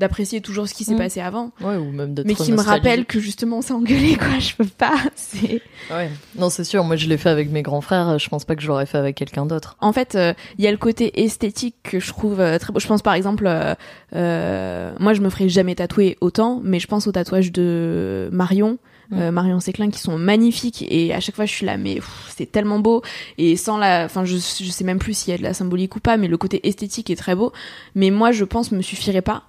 d'apprécier 0.00 0.40
toujours 0.40 0.66
ce 0.66 0.74
qui 0.74 0.82
s'est 0.84 0.94
Mm. 0.94 0.98
passé 0.98 1.20
avant 1.20 1.52
Ouais, 1.60 1.76
ou 1.76 1.92
même 1.92 2.14
mais 2.24 2.34
qui 2.34 2.50
me 2.50 2.60
rappelle 2.60 3.04
que 3.04 3.20
justement 3.20 3.58
on 3.58 3.62
s'est 3.62 3.72
engueulé 3.72 4.16
quoi 4.16 4.38
je 4.40 4.54
peux 4.56 4.64
pas 4.64 4.96
c'est 5.14 5.62
Ouais. 5.90 6.10
Non, 6.36 6.50
c'est 6.50 6.64
sûr, 6.64 6.82
moi 6.84 6.96
je 6.96 7.06
l'ai 7.08 7.16
fait 7.16 7.28
avec 7.30 7.50
mes 7.50 7.62
grands 7.62 7.80
frères, 7.80 8.18
je 8.18 8.28
pense 8.28 8.44
pas 8.44 8.54
que 8.56 8.62
je 8.62 8.68
l'aurais 8.68 8.86
fait 8.86 8.98
avec 8.98 9.16
quelqu'un 9.16 9.44
d'autre. 9.46 9.76
En 9.80 9.92
fait, 9.92 10.14
euh, 10.14 10.34
il 10.58 10.64
y 10.64 10.68
a 10.68 10.70
le 10.70 10.76
côté 10.76 11.22
esthétique 11.24 11.76
que 11.82 11.98
je 12.00 12.08
trouve 12.08 12.40
euh, 12.40 12.58
très 12.58 12.72
beau. 12.72 12.78
Je 12.80 12.86
pense 12.86 13.02
par 13.02 13.14
exemple, 13.14 13.46
euh, 13.46 13.74
euh, 14.14 14.92
moi 14.98 15.14
je 15.14 15.20
me 15.20 15.30
ferai 15.30 15.48
jamais 15.48 15.74
tatouer 15.74 16.16
autant, 16.20 16.60
mais 16.64 16.78
je 16.80 16.86
pense 16.86 17.06
au 17.06 17.12
tatouage 17.12 17.52
de 17.52 18.28
Marion 18.32 18.78
euh, 19.12 19.32
Marion 19.32 19.58
Séclin 19.58 19.90
qui 19.90 19.98
sont 19.98 20.16
magnifiques 20.18 20.84
et 20.88 21.12
à 21.12 21.18
chaque 21.18 21.34
fois 21.34 21.44
je 21.44 21.52
suis 21.52 21.66
là 21.66 21.76
mais 21.76 21.98
c'est 22.28 22.50
tellement 22.52 22.78
beau 22.78 23.02
et 23.38 23.56
sans 23.56 23.76
la 23.76 24.04
enfin 24.04 24.24
je, 24.24 24.36
je 24.36 24.70
sais 24.70 24.84
même 24.84 25.00
plus 25.00 25.14
s'il 25.14 25.32
y 25.32 25.34
a 25.34 25.38
de 25.38 25.42
la 25.42 25.52
symbolique 25.52 25.96
ou 25.96 26.00
pas 26.00 26.16
mais 26.16 26.28
le 26.28 26.36
côté 26.36 26.60
esthétique 26.68 27.10
est 27.10 27.16
très 27.16 27.34
beau 27.34 27.52
mais 27.96 28.10
moi 28.10 28.30
je 28.30 28.44
pense 28.44 28.70
me 28.70 28.82
suffirait 28.82 29.20
pas 29.20 29.42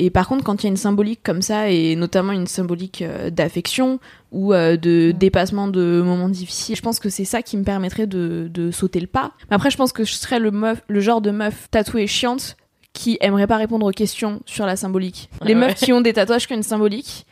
et 0.00 0.10
par 0.10 0.28
contre, 0.28 0.44
quand 0.44 0.62
il 0.62 0.66
y 0.66 0.68
a 0.68 0.70
une 0.70 0.76
symbolique 0.76 1.20
comme 1.24 1.42
ça, 1.42 1.70
et 1.70 1.96
notamment 1.96 2.32
une 2.32 2.46
symbolique 2.46 3.02
euh, 3.02 3.30
d'affection 3.30 3.98
ou 4.30 4.54
euh, 4.54 4.76
de 4.76 5.10
dépassement 5.10 5.66
de 5.66 6.00
moments 6.04 6.28
difficiles, 6.28 6.76
je 6.76 6.82
pense 6.82 7.00
que 7.00 7.08
c'est 7.10 7.24
ça 7.24 7.42
qui 7.42 7.56
me 7.56 7.64
permettrait 7.64 8.06
de, 8.06 8.48
de 8.48 8.70
sauter 8.70 9.00
le 9.00 9.08
pas. 9.08 9.32
Mais 9.50 9.56
après, 9.56 9.70
je 9.70 9.76
pense 9.76 9.92
que 9.92 10.04
je 10.04 10.12
serais 10.14 10.38
le, 10.38 10.52
meuf, 10.52 10.82
le 10.88 11.00
genre 11.00 11.20
de 11.20 11.32
meuf 11.32 11.68
tatouée 11.72 12.06
chiante 12.06 12.56
qui 12.92 13.18
aimerait 13.20 13.48
pas 13.48 13.56
répondre 13.56 13.86
aux 13.86 13.90
questions 13.92 14.40
sur 14.46 14.66
la 14.66 14.76
symbolique. 14.76 15.28
Les 15.42 15.54
Ouais, 15.54 15.60
meufs 15.60 15.74
qui 15.74 15.92
ont 15.92 16.00
des 16.00 16.12
tatouages 16.12 16.46
qui 16.46 16.52
ont 16.52 16.56
une 16.56 16.62
symbolique, 16.62 17.26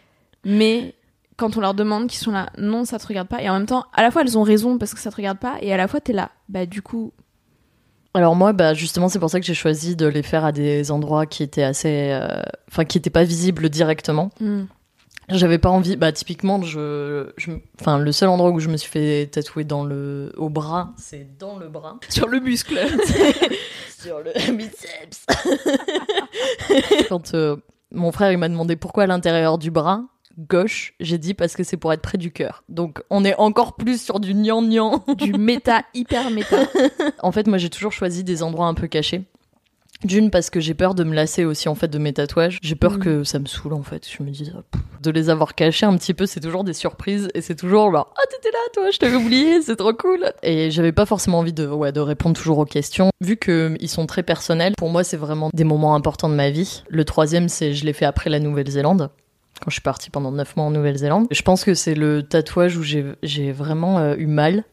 mais 0.44 0.94
quand 1.36 1.56
on 1.56 1.60
leur 1.60 1.74
demande, 1.74 2.08
qui 2.08 2.16
sont 2.16 2.30
là, 2.32 2.50
non, 2.58 2.84
ça 2.84 2.98
te 2.98 3.06
regarde 3.06 3.28
pas. 3.28 3.42
Et 3.42 3.48
en 3.48 3.54
même 3.54 3.66
temps, 3.66 3.84
à 3.92 4.02
la 4.02 4.10
fois 4.10 4.22
elles 4.22 4.36
ont 4.38 4.42
raison 4.42 4.76
parce 4.78 4.92
que 4.92 5.00
ça 5.00 5.10
te 5.10 5.16
regarde 5.16 5.38
pas, 5.38 5.56
et 5.60 5.72
à 5.72 5.76
la 5.76 5.86
fois 5.86 6.00
t'es 6.00 6.12
là, 6.12 6.30
bah 6.48 6.66
du 6.66 6.82
coup, 6.82 7.12
Alors 8.16 8.34
moi, 8.34 8.52
bah 8.54 8.72
justement, 8.72 9.08
c'est 9.10 9.18
pour 9.18 9.28
ça 9.28 9.38
que 9.40 9.44
j'ai 9.46 9.52
choisi 9.54 9.94
de 9.94 10.06
les 10.06 10.22
faire 10.22 10.44
à 10.46 10.50
des 10.52 10.90
endroits 10.90 11.26
qui 11.26 11.42
étaient 11.42 11.62
assez, 11.62 12.08
euh, 12.12 12.26
enfin, 12.70 12.84
qui 12.86 12.96
n'étaient 12.96 13.10
pas 13.10 13.24
visibles 13.24 13.68
directement. 13.68 14.30
hmm. 14.40 14.62
J'avais 15.28 15.58
pas 15.58 15.70
envie. 15.70 15.96
Bah 15.96 16.12
typiquement, 16.12 16.62
je, 16.62 17.30
je- 17.36 17.50
enfin, 17.80 17.98
le 17.98 18.12
seul 18.12 18.28
endroit 18.28 18.50
où 18.50 18.60
je 18.60 18.68
me 18.68 18.76
suis 18.76 18.88
fait 18.90 19.26
tatouer 19.26 19.64
dans 19.64 19.84
le, 19.84 20.32
au 20.36 20.48
bras, 20.48 20.94
c'est 20.96 21.36
dans 21.36 21.58
le 21.58 21.68
bras, 21.68 21.98
sur 22.08 22.28
le 22.28 22.38
muscle. 22.40 22.78
sur 23.98 24.20
le 24.20 24.32
biceps. 24.56 25.26
Quand 27.08 27.34
euh, 27.34 27.56
mon 27.92 28.12
frère 28.12 28.30
il 28.32 28.38
m'a 28.38 28.48
demandé 28.48 28.76
pourquoi 28.76 29.02
à 29.04 29.06
l'intérieur 29.08 29.58
du 29.58 29.70
bras 29.70 30.04
gauche, 30.38 30.94
j'ai 31.00 31.18
dit 31.18 31.34
parce 31.34 31.56
que 31.56 31.64
c'est 31.64 31.76
pour 31.76 31.92
être 31.92 32.02
près 32.02 32.18
du 32.18 32.30
cœur. 32.32 32.62
Donc 32.68 33.02
on 33.10 33.24
est 33.24 33.34
encore 33.36 33.76
plus 33.76 34.00
sur 34.00 34.20
du 34.20 34.34
gnangnan. 34.34 35.04
du 35.18 35.32
méta, 35.32 35.82
hyper 35.94 36.30
méta. 36.30 36.56
En 37.22 37.32
fait, 37.32 37.46
moi, 37.46 37.58
j'ai 37.58 37.70
toujours 37.70 37.92
choisi 37.92 38.24
des 38.24 38.42
endroits 38.42 38.66
un 38.66 38.74
peu 38.74 38.86
cachés. 38.86 39.22
D'une 40.04 40.30
parce 40.30 40.50
que 40.50 40.60
j'ai 40.60 40.74
peur 40.74 40.94
de 40.94 41.04
me 41.04 41.14
lasser 41.14 41.46
aussi 41.46 41.70
en 41.70 41.74
fait 41.74 41.88
de 41.88 41.98
mes 41.98 42.12
tatouages. 42.12 42.58
J'ai 42.62 42.74
peur 42.74 42.98
Mm. 42.98 42.98
que 42.98 43.24
ça 43.24 43.38
me 43.38 43.46
saoule 43.46 43.72
en 43.72 43.82
fait. 43.82 44.06
Je 44.06 44.22
me 44.22 44.28
dis 44.30 44.52
ah, 44.54 44.60
pff, 44.70 44.82
de 45.02 45.10
les 45.10 45.30
avoir 45.30 45.54
cachés 45.54 45.86
un 45.86 45.96
petit 45.96 46.12
peu, 46.12 46.26
c'est 46.26 46.40
toujours 46.40 46.64
des 46.64 46.74
surprises 46.74 47.28
et 47.32 47.40
c'est 47.40 47.54
toujours 47.54 47.90
genre 47.90 48.12
ah 48.14 48.20
t'étais 48.30 48.50
là 48.52 48.58
toi, 48.74 48.90
je 48.90 48.98
t'avais 48.98 49.16
oublié, 49.16 49.62
c'est 49.62 49.76
trop 49.76 49.94
cool. 49.94 50.30
Et 50.42 50.70
j'avais 50.70 50.92
pas 50.92 51.06
forcément 51.06 51.38
envie 51.38 51.54
de 51.54 51.66
ouais 51.66 51.92
de 51.92 52.00
répondre 52.00 52.36
toujours 52.36 52.58
aux 52.58 52.66
questions 52.66 53.08
vu 53.22 53.38
que 53.38 53.70
euh, 53.70 53.76
ils 53.80 53.88
sont 53.88 54.04
très 54.04 54.22
personnels. 54.22 54.74
Pour 54.76 54.90
moi, 54.90 55.02
c'est 55.02 55.16
vraiment 55.16 55.48
des 55.54 55.64
moments 55.64 55.94
importants 55.94 56.28
de 56.28 56.34
ma 56.34 56.50
vie. 56.50 56.82
Le 56.88 57.06
troisième, 57.06 57.48
c'est 57.48 57.72
je 57.72 57.86
l'ai 57.86 57.94
fait 57.94 58.04
après 58.04 58.28
la 58.28 58.38
Nouvelle-Zélande. 58.38 59.08
Quand 59.60 59.70
je 59.70 59.74
suis 59.74 59.82
partie 59.82 60.10
pendant 60.10 60.30
9 60.32 60.56
mois 60.56 60.66
en 60.66 60.70
Nouvelle-Zélande. 60.70 61.26
Je 61.30 61.42
pense 61.42 61.64
que 61.64 61.74
c'est 61.74 61.94
le 61.94 62.22
tatouage 62.22 62.76
où 62.76 62.82
j'ai 62.82 63.52
vraiment 63.52 63.98
euh, 63.98 64.14
eu 64.18 64.26
mal. 64.26 64.64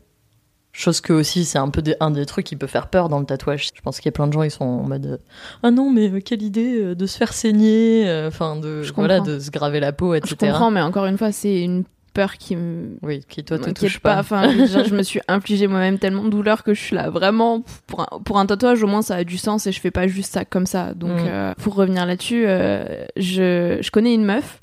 Chose 0.76 1.02
que 1.02 1.14
aussi, 1.14 1.46
c'est 1.46 1.60
un 1.60 1.70
peu 1.70 1.84
des- 1.84 1.96
un 2.00 2.10
des 2.10 2.26
trucs 2.26 2.46
qui 2.48 2.56
peut 2.56 2.66
faire 2.68 2.88
peur 2.88 3.08
dans 3.08 3.20
le 3.20 3.26
tatouage. 3.28 3.70
Je 3.76 3.82
pense 3.82 3.98
qu'il 4.00 4.08
y 4.08 4.10
a 4.10 4.12
plein 4.12 4.26
de 4.26 4.34
gens, 4.34 4.42
ils 4.42 4.50
sont 4.50 4.66
en 4.66 4.84
mode 4.88 5.06
euh, 5.06 5.18
Ah 5.62 5.70
non, 5.70 5.92
mais 5.92 6.10
euh, 6.12 6.20
quelle 6.20 6.42
idée 6.42 6.96
de 6.96 7.06
se 7.06 7.16
faire 7.18 7.32
saigner, 7.32 8.12
enfin 8.28 8.56
de, 8.56 8.82
voilà, 8.96 9.20
de 9.20 9.40
se 9.40 9.52
graver 9.52 9.80
la 9.80 9.94
peau, 9.94 10.16
etc. 10.16 10.36
Je 10.42 10.48
comprends, 10.48 10.72
mais 10.72 10.82
encore 10.82 11.06
une 11.06 11.18
fois, 11.20 11.32
c'est 11.32 11.62
une 11.62 11.84
peur 12.16 12.38
qui 12.38 12.56
me 12.56 12.98
Oui, 13.04 13.24
qui 13.30 13.44
toi 13.44 13.60
te 13.60 13.70
touche 13.70 14.00
pas. 14.00 14.18
Enfin, 14.20 14.50
je, 14.52 14.84
je 14.88 14.96
me 14.96 15.04
suis 15.04 15.20
infligé 15.28 15.68
moi-même 15.68 16.00
tellement 16.00 16.24
de 16.24 16.30
douleur 16.32 16.64
que 16.64 16.74
je 16.74 16.82
suis 16.82 16.96
là. 16.96 17.12
Vraiment, 17.12 17.62
pour 17.86 18.02
un, 18.02 18.20
pour 18.26 18.40
un 18.40 18.48
tatouage, 18.48 18.82
au 18.84 18.88
moins, 18.88 19.04
ça 19.04 19.16
a 19.18 19.24
du 19.24 19.38
sens 19.38 19.68
et 19.68 19.72
je 19.72 19.80
fais 19.80 19.92
pas 19.92 20.08
juste 20.08 20.34
ça 20.34 20.44
comme 20.44 20.66
ça. 20.66 20.94
Donc, 20.96 21.22
Mm. 21.22 21.26
euh, 21.28 21.54
pour 21.62 21.76
revenir 21.76 22.08
là-dessus, 22.08 22.46
euh, 22.48 23.06
je, 23.16 23.78
je 23.80 23.92
connais 23.92 24.14
une 24.16 24.26
meuf. 24.26 24.60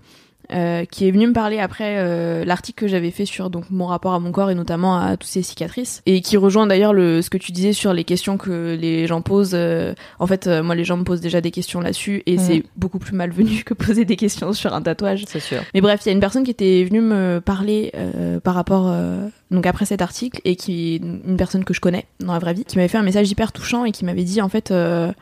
Euh, 0.52 0.84
qui 0.84 1.06
est 1.06 1.10
venue 1.10 1.26
me 1.28 1.32
parler 1.32 1.58
après 1.58 1.96
euh, 1.98 2.44
l'article 2.44 2.80
que 2.80 2.88
j'avais 2.88 3.10
fait 3.10 3.24
sur 3.26 3.50
donc 3.50 3.64
mon 3.70 3.86
rapport 3.86 4.14
à 4.14 4.18
mon 4.18 4.32
corps 4.32 4.50
et 4.50 4.54
notamment 4.54 4.96
à 4.96 5.16
toutes 5.16 5.28
ces 5.30 5.42
cicatrices 5.42 6.02
et 6.06 6.20
qui 6.20 6.36
rejoint 6.36 6.66
d'ailleurs 6.66 6.92
le 6.92 7.22
ce 7.22 7.30
que 7.30 7.38
tu 7.38 7.52
disais 7.52 7.72
sur 7.72 7.92
les 7.92 8.04
questions 8.04 8.36
que 8.38 8.76
les 8.80 9.06
gens 9.06 9.22
posent 9.22 9.52
euh, 9.54 9.94
en 10.18 10.26
fait 10.26 10.46
euh, 10.46 10.62
moi 10.62 10.74
les 10.74 10.84
gens 10.84 10.96
me 10.96 11.04
posent 11.04 11.20
déjà 11.20 11.40
des 11.40 11.50
questions 11.50 11.80
là-dessus 11.80 12.22
et 12.26 12.36
Mm. 12.36 12.38
c'est 12.38 12.62
beaucoup 12.76 12.98
plus 12.98 13.14
malvenu 13.14 13.62
que 13.64 13.74
poser 13.74 14.04
des 14.04 14.16
questions 14.16 14.52
sur 14.52 14.74
un 14.74 14.82
tatouage 14.82 15.24
C'est 15.28 15.40
sûr. 15.40 15.58
mais 15.74 15.80
bref, 15.80 16.00
il 16.04 16.08
y 16.08 16.10
a 16.10 16.12
une 16.14 16.20
personne 16.20 16.44
qui 16.44 16.50
était 16.50 16.84
venue 16.84 17.00
me 17.00 17.40
parler 17.44 17.90
euh, 17.94 18.40
par 18.40 18.54
rapport 18.54 18.88
euh, 18.88 19.26
donc 19.50 19.66
après 19.66 19.84
cet 19.84 20.00
article 20.02 20.40
et 20.44 20.56
qui 20.56 20.94
est 20.94 20.96
une 20.98 21.36
personne 21.36 21.64
que 21.64 21.74
je 21.74 21.80
connais 21.80 22.06
dans 22.20 22.32
la 22.32 22.38
vraie 22.38 22.54
vie, 22.54 22.64
qui 22.64 22.76
m'avait 22.76 22.88
fait 22.88 22.98
un 22.98 23.02
message 23.02 23.30
hyper 23.30 23.52
touchant 23.52 23.84
et 23.84 23.92
qui 23.92 24.04
m'avait 24.04 24.24
dit 24.24 24.40
en 24.42 24.48
fait 24.48 24.70
euh, 24.70 25.12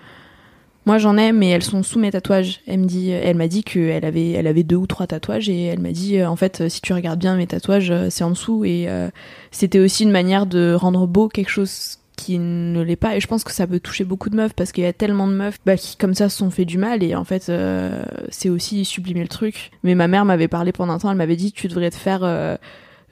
moi 0.89 0.97
j'en 0.97 1.19
ai 1.19 1.33
mais 1.33 1.51
elles 1.51 1.63
sont 1.63 1.83
sous 1.83 1.99
mes 1.99 2.11
tatouages. 2.11 2.61
Elle 2.67 2.81
me 2.81 2.87
dit 2.87 3.11
elle 3.11 3.37
m'a 3.37 3.47
dit 3.47 3.63
qu'elle 3.63 4.07
avait 4.07 4.31
elle 4.31 4.47
avait 4.47 4.63
deux 4.63 4.77
ou 4.77 4.87
trois 4.87 5.07
tatouages 5.07 5.51
et 5.51 5.65
elle 5.65 5.81
m'a 5.81 5.93
dit 5.93 6.17
euh, 6.17 6.27
en 6.27 6.35
fait 6.35 6.63
euh, 6.63 6.71
si 6.71 6.81
tu 6.81 6.95
regardes 6.95 7.19
bien 7.19 7.37
mes 7.37 7.47
tatouages 7.47 7.91
euh, 7.91 8.07
c'est 8.09 8.25
en 8.25 8.31
dessous 8.31 8.65
et 8.65 8.89
c'était 9.51 9.81
aussi 9.81 10.05
une 10.05 10.11
manière 10.11 10.47
de 10.47 10.73
rendre 10.73 11.07
beau 11.07 11.29
quelque 11.29 11.51
chose 11.51 11.99
qui 12.17 12.39
ne 12.39 12.81
l'est 12.81 12.97
pas. 12.97 13.17
Et 13.17 13.21
je 13.21 13.27
pense 13.27 13.45
que 13.45 13.53
ça 13.53 13.67
peut 13.67 13.81
toucher 13.81 14.05
beaucoup 14.05 14.31
de 14.31 14.37
meufs 14.37 14.55
parce 14.55 14.73
qu'il 14.73 14.83
y 14.83 14.87
a 14.87 14.95
tellement 14.95 15.29
de 15.29 15.35
meufs 15.35 15.59
bah, 15.67 15.77
qui 15.77 15.99
comme 15.99 16.15
ça 16.15 16.31
se 16.31 16.39
sont 16.39 16.51
fait 16.51 16.65
du 16.65 16.79
mal 16.79 17.03
et 17.03 17.15
en 17.15 17.25
fait 17.25 17.53
c'est 18.31 18.49
aussi 18.49 18.87
sublimer 18.87 19.21
le 19.21 19.29
truc. 19.29 19.73
Mais 19.83 19.95
ma 19.95 20.09
mère 20.09 20.25
m'avait 20.25 20.49
parlé 20.49 20.73
pendant 20.73 20.95
un 20.95 20.99
temps 20.99 21.11
elle 21.11 21.19
m'avait 21.19 21.37
dit 21.37 21.53
tu 21.53 21.69
devrais 21.69 21.91
te 21.91 21.97
faire 21.97 22.59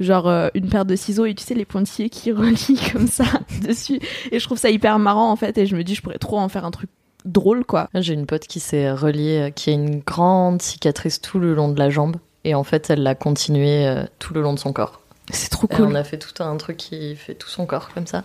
genre 0.01 0.29
une 0.55 0.71
paire 0.71 0.87
de 0.87 0.97
ciseaux 0.97 1.27
et 1.27 1.35
tu 1.35 1.45
sais 1.45 1.55
les 1.55 1.67
pointillés 1.67 2.09
qui 2.09 2.33
relient 2.33 2.81
comme 2.91 3.07
ça 3.07 3.27
dessus. 3.69 4.01
Et 4.33 4.39
je 4.39 4.45
trouve 4.47 4.59
ça 4.59 4.71
hyper 4.71 4.99
marrant 4.99 5.31
en 5.31 5.37
fait. 5.37 5.59
Et 5.59 5.67
je 5.67 5.77
me 5.77 5.85
dis 5.85 5.95
je 5.95 6.01
pourrais 6.01 6.17
trop 6.17 6.39
en 6.39 6.49
faire 6.49 6.65
un 6.65 6.71
truc 6.71 6.89
drôle 7.27 7.65
quoi 7.65 7.89
J'ai 7.95 8.15
une 8.15 8.27
pote 8.27 8.47
qui 8.47 8.61
s'est 8.61 8.91
reliée, 8.91 9.49
euh, 9.49 9.51
qui 9.51 9.71
a 9.71 9.73
une 9.75 10.01
grande 10.01 10.63
cicatrice 10.63 11.21
tout 11.21 11.39
le 11.39 11.55
long 11.55 11.69
de 11.69 11.79
la 11.79 11.91
jambe. 11.91 12.17
Et 12.45 12.55
en 12.55 12.63
fait, 12.65 12.91
elle 12.91 13.03
l'a 13.03 13.15
continué 13.15 13.87
euh, 13.87 14.05
tout 14.19 14.33
le 14.33 14.41
long 14.41 14.53
de 14.53 14.59
son 14.59 14.73
corps. 14.73 15.01
c'est 15.31 15.51
trop 15.51 15.67
Et 15.71 15.75
cool 15.75 15.87
on 15.87 15.95
a 15.97 16.05
fait 16.05 16.19
tout 16.19 16.41
un 16.43 16.57
truc 16.57 16.77
qui 16.77 17.17
fait 17.17 17.35
tout 17.35 17.49
son 17.49 17.67
corps 17.67 17.89
comme 17.93 18.07
ça. 18.07 18.23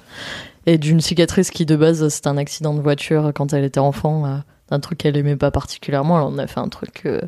Et 0.67 0.77
d'une 0.77 1.01
cicatrice 1.01 1.49
qui 1.49 1.65
de 1.65 1.75
base 1.75 2.07
c'était 2.09 2.27
un 2.27 2.37
accident 2.37 2.73
de 2.75 2.81
voiture 2.81 3.31
quand 3.33 3.51
elle 3.53 3.63
était 3.63 3.79
enfant, 3.79 4.25
euh, 4.27 4.37
d'un 4.69 4.79
truc 4.79 4.99
qu'elle 4.99 5.17
aimait 5.17 5.35
pas 5.35 5.49
particulièrement. 5.49 6.17
Alors 6.17 6.29
on 6.31 6.37
a 6.37 6.45
fait 6.45 6.59
un 6.59 6.69
truc 6.69 7.01
euh, 7.07 7.19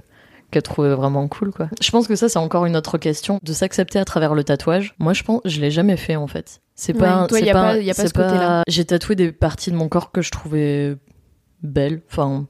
qu'elle 0.51 0.61
trouvait 0.61 0.93
vraiment 0.93 1.27
cool 1.27 1.51
quoi. 1.51 1.67
Je 1.81 1.89
pense 1.89 2.07
que 2.07 2.15
ça 2.15 2.29
c'est 2.29 2.37
encore 2.37 2.67
une 2.67 2.77
autre 2.77 2.99
question 2.99 3.39
de 3.41 3.53
s'accepter 3.53 3.97
à 3.97 4.05
travers 4.05 4.35
le 4.35 4.43
tatouage. 4.43 4.93
Moi 4.99 5.13
je 5.13 5.23
pense 5.23 5.41
je 5.45 5.59
l'ai 5.59 5.71
jamais 5.71 5.97
fait 5.97 6.15
en 6.15 6.27
fait. 6.27 6.61
C'est 6.75 6.93
Ouais, 6.93 6.99
pas 6.99 7.25
c'est 7.31 7.45
pas 7.51 7.53
pas- 7.53 7.77
y 7.79 7.89
a 7.89 7.93
pas 7.95 8.01
c'est 8.03 8.07
ce 8.09 8.13
côté-là. 8.13 8.61
J'ai 8.67 8.85
tatoué 8.85 9.15
des 9.15 9.31
parties 9.31 9.71
de 9.71 9.75
mon 9.75 9.89
corps 9.89 10.11
que 10.11 10.21
je 10.21 10.29
trouvais 10.29 10.95
belles, 11.63 12.01
enfin 12.09 12.45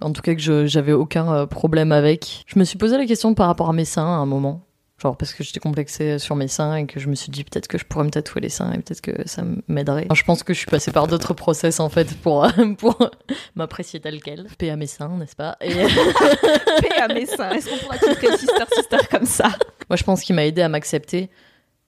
en 0.00 0.12
tout 0.12 0.22
cas 0.22 0.34
que 0.34 0.66
j'avais 0.66 0.92
aucun 0.92 1.32
euh, 1.32 1.46
problème 1.46 1.92
avec. 1.92 2.44
Je 2.46 2.58
me 2.58 2.64
suis 2.64 2.78
posé 2.78 2.96
la 2.96 3.06
question 3.06 3.34
par 3.34 3.46
rapport 3.46 3.68
à 3.68 3.72
mes 3.72 3.84
seins 3.84 4.06
à 4.06 4.16
un 4.16 4.26
moment. 4.26 4.66
Genre 4.98 5.16
parce 5.16 5.34
que 5.34 5.42
j'étais 5.42 5.58
complexée 5.58 6.20
sur 6.20 6.36
mes 6.36 6.46
seins 6.46 6.76
et 6.76 6.86
que 6.86 7.00
je 7.00 7.08
me 7.08 7.16
suis 7.16 7.30
dit 7.30 7.42
peut-être 7.42 7.66
que 7.66 7.76
je 7.76 7.84
pourrais 7.84 8.04
me 8.04 8.10
tatouer 8.10 8.40
les 8.40 8.48
seins 8.48 8.72
et 8.72 8.78
peut-être 8.78 9.00
que 9.00 9.26
ça 9.26 9.42
m'aiderait. 9.66 10.06
Je 10.14 10.22
pense 10.22 10.44
que 10.44 10.54
je 10.54 10.58
suis 10.58 10.70
passée 10.70 10.92
par 10.92 11.08
d'autres 11.08 11.34
process 11.34 11.80
en 11.80 11.88
fait 11.88 12.16
pour, 12.18 12.46
pour 12.78 13.10
m'apprécier 13.56 13.98
tel 13.98 14.22
quel. 14.22 14.46
Paix 14.58 14.70
à 14.70 14.76
mes 14.76 14.86
seins, 14.86 15.16
n'est-ce 15.18 15.34
pas? 15.34 15.56
Et 15.60 15.72
paix 15.74 17.00
à 17.00 17.08
mes 17.12 17.26
seins 17.26 17.50
est-ce 17.50 17.68
qu'on 17.68 17.78
pourra 17.78 17.98
titrer 17.98 18.36
sister 18.36 18.64
sister 18.76 18.98
comme 19.10 19.26
ça? 19.26 19.48
Moi 19.90 19.96
je 19.96 20.04
pense 20.04 20.22
qu'il 20.22 20.36
m'a 20.36 20.46
aidé 20.46 20.62
à 20.62 20.68
m'accepter. 20.68 21.30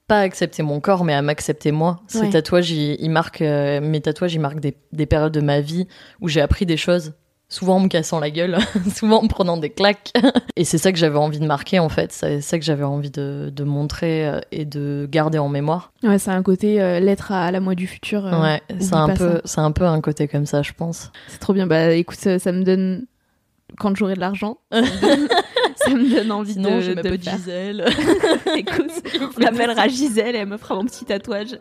Pas 0.07 0.21
accepter 0.21 0.62
mon 0.62 0.81
corps, 0.81 1.05
mais 1.05 1.14
à 1.14 1.23
m'accepter 1.23 1.73
moi. 1.73 2.01
Ces 2.09 2.21
Ouais. 2.21 2.31
tatouages, 2.31 2.71
ils, 2.71 3.09
marquent, 3.11 3.40
euh, 3.43 3.81
mes 3.81 4.01
tatouages, 4.01 4.35
ils 4.35 4.40
marquent 4.40 4.61
des, 4.61 4.77
des 4.93 5.07
périodes 5.07 5.33
de 5.33 5.40
ma 5.40 5.61
vie 5.61 5.87
où 6.21 6.29
j'ai 6.29 6.40
appris 6.43 6.67
des 6.67 6.77
choses. 6.77 7.14
Souvent 7.51 7.77
en 7.77 7.81
me 7.81 7.88
cassant 7.88 8.19
la 8.21 8.31
gueule, 8.31 8.59
souvent 8.97 9.21
en 9.21 9.23
me 9.25 9.29
prenant 9.29 9.57
des 9.57 9.71
claques. 9.71 10.12
Et 10.57 10.64
c'est 10.64 10.79
ça 10.79 10.90
que 10.93 10.99
j'avais 10.99 11.19
envie 11.19 11.38
de 11.38 11.47
marquer 11.47 11.79
en 11.79 11.88
fait. 11.88 12.11
C'est 12.11 12.40
ça 12.40 12.59
que 12.59 12.64
j'avais 12.64 12.85
envie 12.85 13.11
de, 13.11 13.53
de 13.55 13.64
montrer 13.64 14.27
euh, 14.27 14.40
et 14.51 14.64
de 14.64 15.07
garder 15.11 15.38
en 15.38 15.49
mémoire. 15.49 15.93
ouais 16.03 16.19
c'est 16.19 16.31
un 16.33 16.43
côté 16.43 16.83
euh, 16.83 17.01
lettre 17.01 17.33
à, 17.33 17.51
la 17.53 17.61
moi 17.61 17.75
du 17.75 17.87
futur 17.87 18.27
euh, 18.27 18.43
ouais, 18.43 18.62
c'est 18.81 18.95
un 18.95 19.11
peu, 19.11 19.40
c'est 19.45 19.61
un 19.61 19.73
peu 19.73 19.85
un 19.85 20.01
côté 20.01 20.27
comme 20.27 20.47
ça, 20.47 20.62
je 20.62 20.73
pense. 20.73 21.12
C'est 21.29 21.38
trop 21.38 21.53
bien. 21.53 21.67
Bah 21.67 21.93
écoute, 21.93 22.19
ça, 22.19 22.38
ça 22.38 22.51
me 22.51 22.64
donne 22.64 23.07
quand 23.79 23.95
j'aurai 23.95 24.14
de 24.14 24.21
l'argent, 24.21 24.59
ça 25.85 25.90
me 25.90 26.11
donne, 26.11 26.33
envie 26.33 26.53
Sinon, 26.55 26.77
de, 26.77 26.81
j'ai 26.81 26.94
ma 26.94 27.03
de 27.03 27.09
le 27.09 27.16
pote 27.16 27.25
faire. 27.25 27.37
Gisèle. 27.37 27.85
Écoute, 28.57 28.92
on 29.37 29.40
l'appellera 29.40 29.88
Gisèle 29.88 30.35
et 30.35 30.38
elle 30.38 30.49
me 30.49 30.57
fera 30.57 30.75
mon 30.75 30.85
petit 30.85 31.05
tatouage 31.05 31.59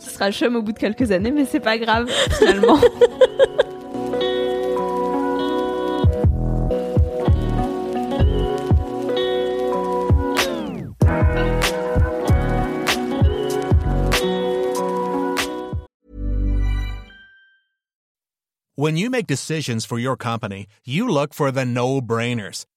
qui 0.00 0.08
sera 0.10 0.30
chum 0.30 0.56
au 0.56 0.62
bout 0.62 0.72
de 0.72 0.78
quelques 0.78 1.10
années, 1.12 1.30
mais 1.30 1.44
c'est 1.44 1.60
pas 1.60 1.78
grave 1.78 2.10
finalement. 2.38 2.78
When 18.78 18.98
you 18.98 19.08
make 19.08 19.26
decisions 19.26 19.86
for 19.86 19.98
your 19.98 20.18
company, 20.18 20.66
you 20.84 21.08
look 21.08 21.32
for 21.32 21.50
the 21.50 21.64
no 21.64 22.02
brainers. 22.02 22.66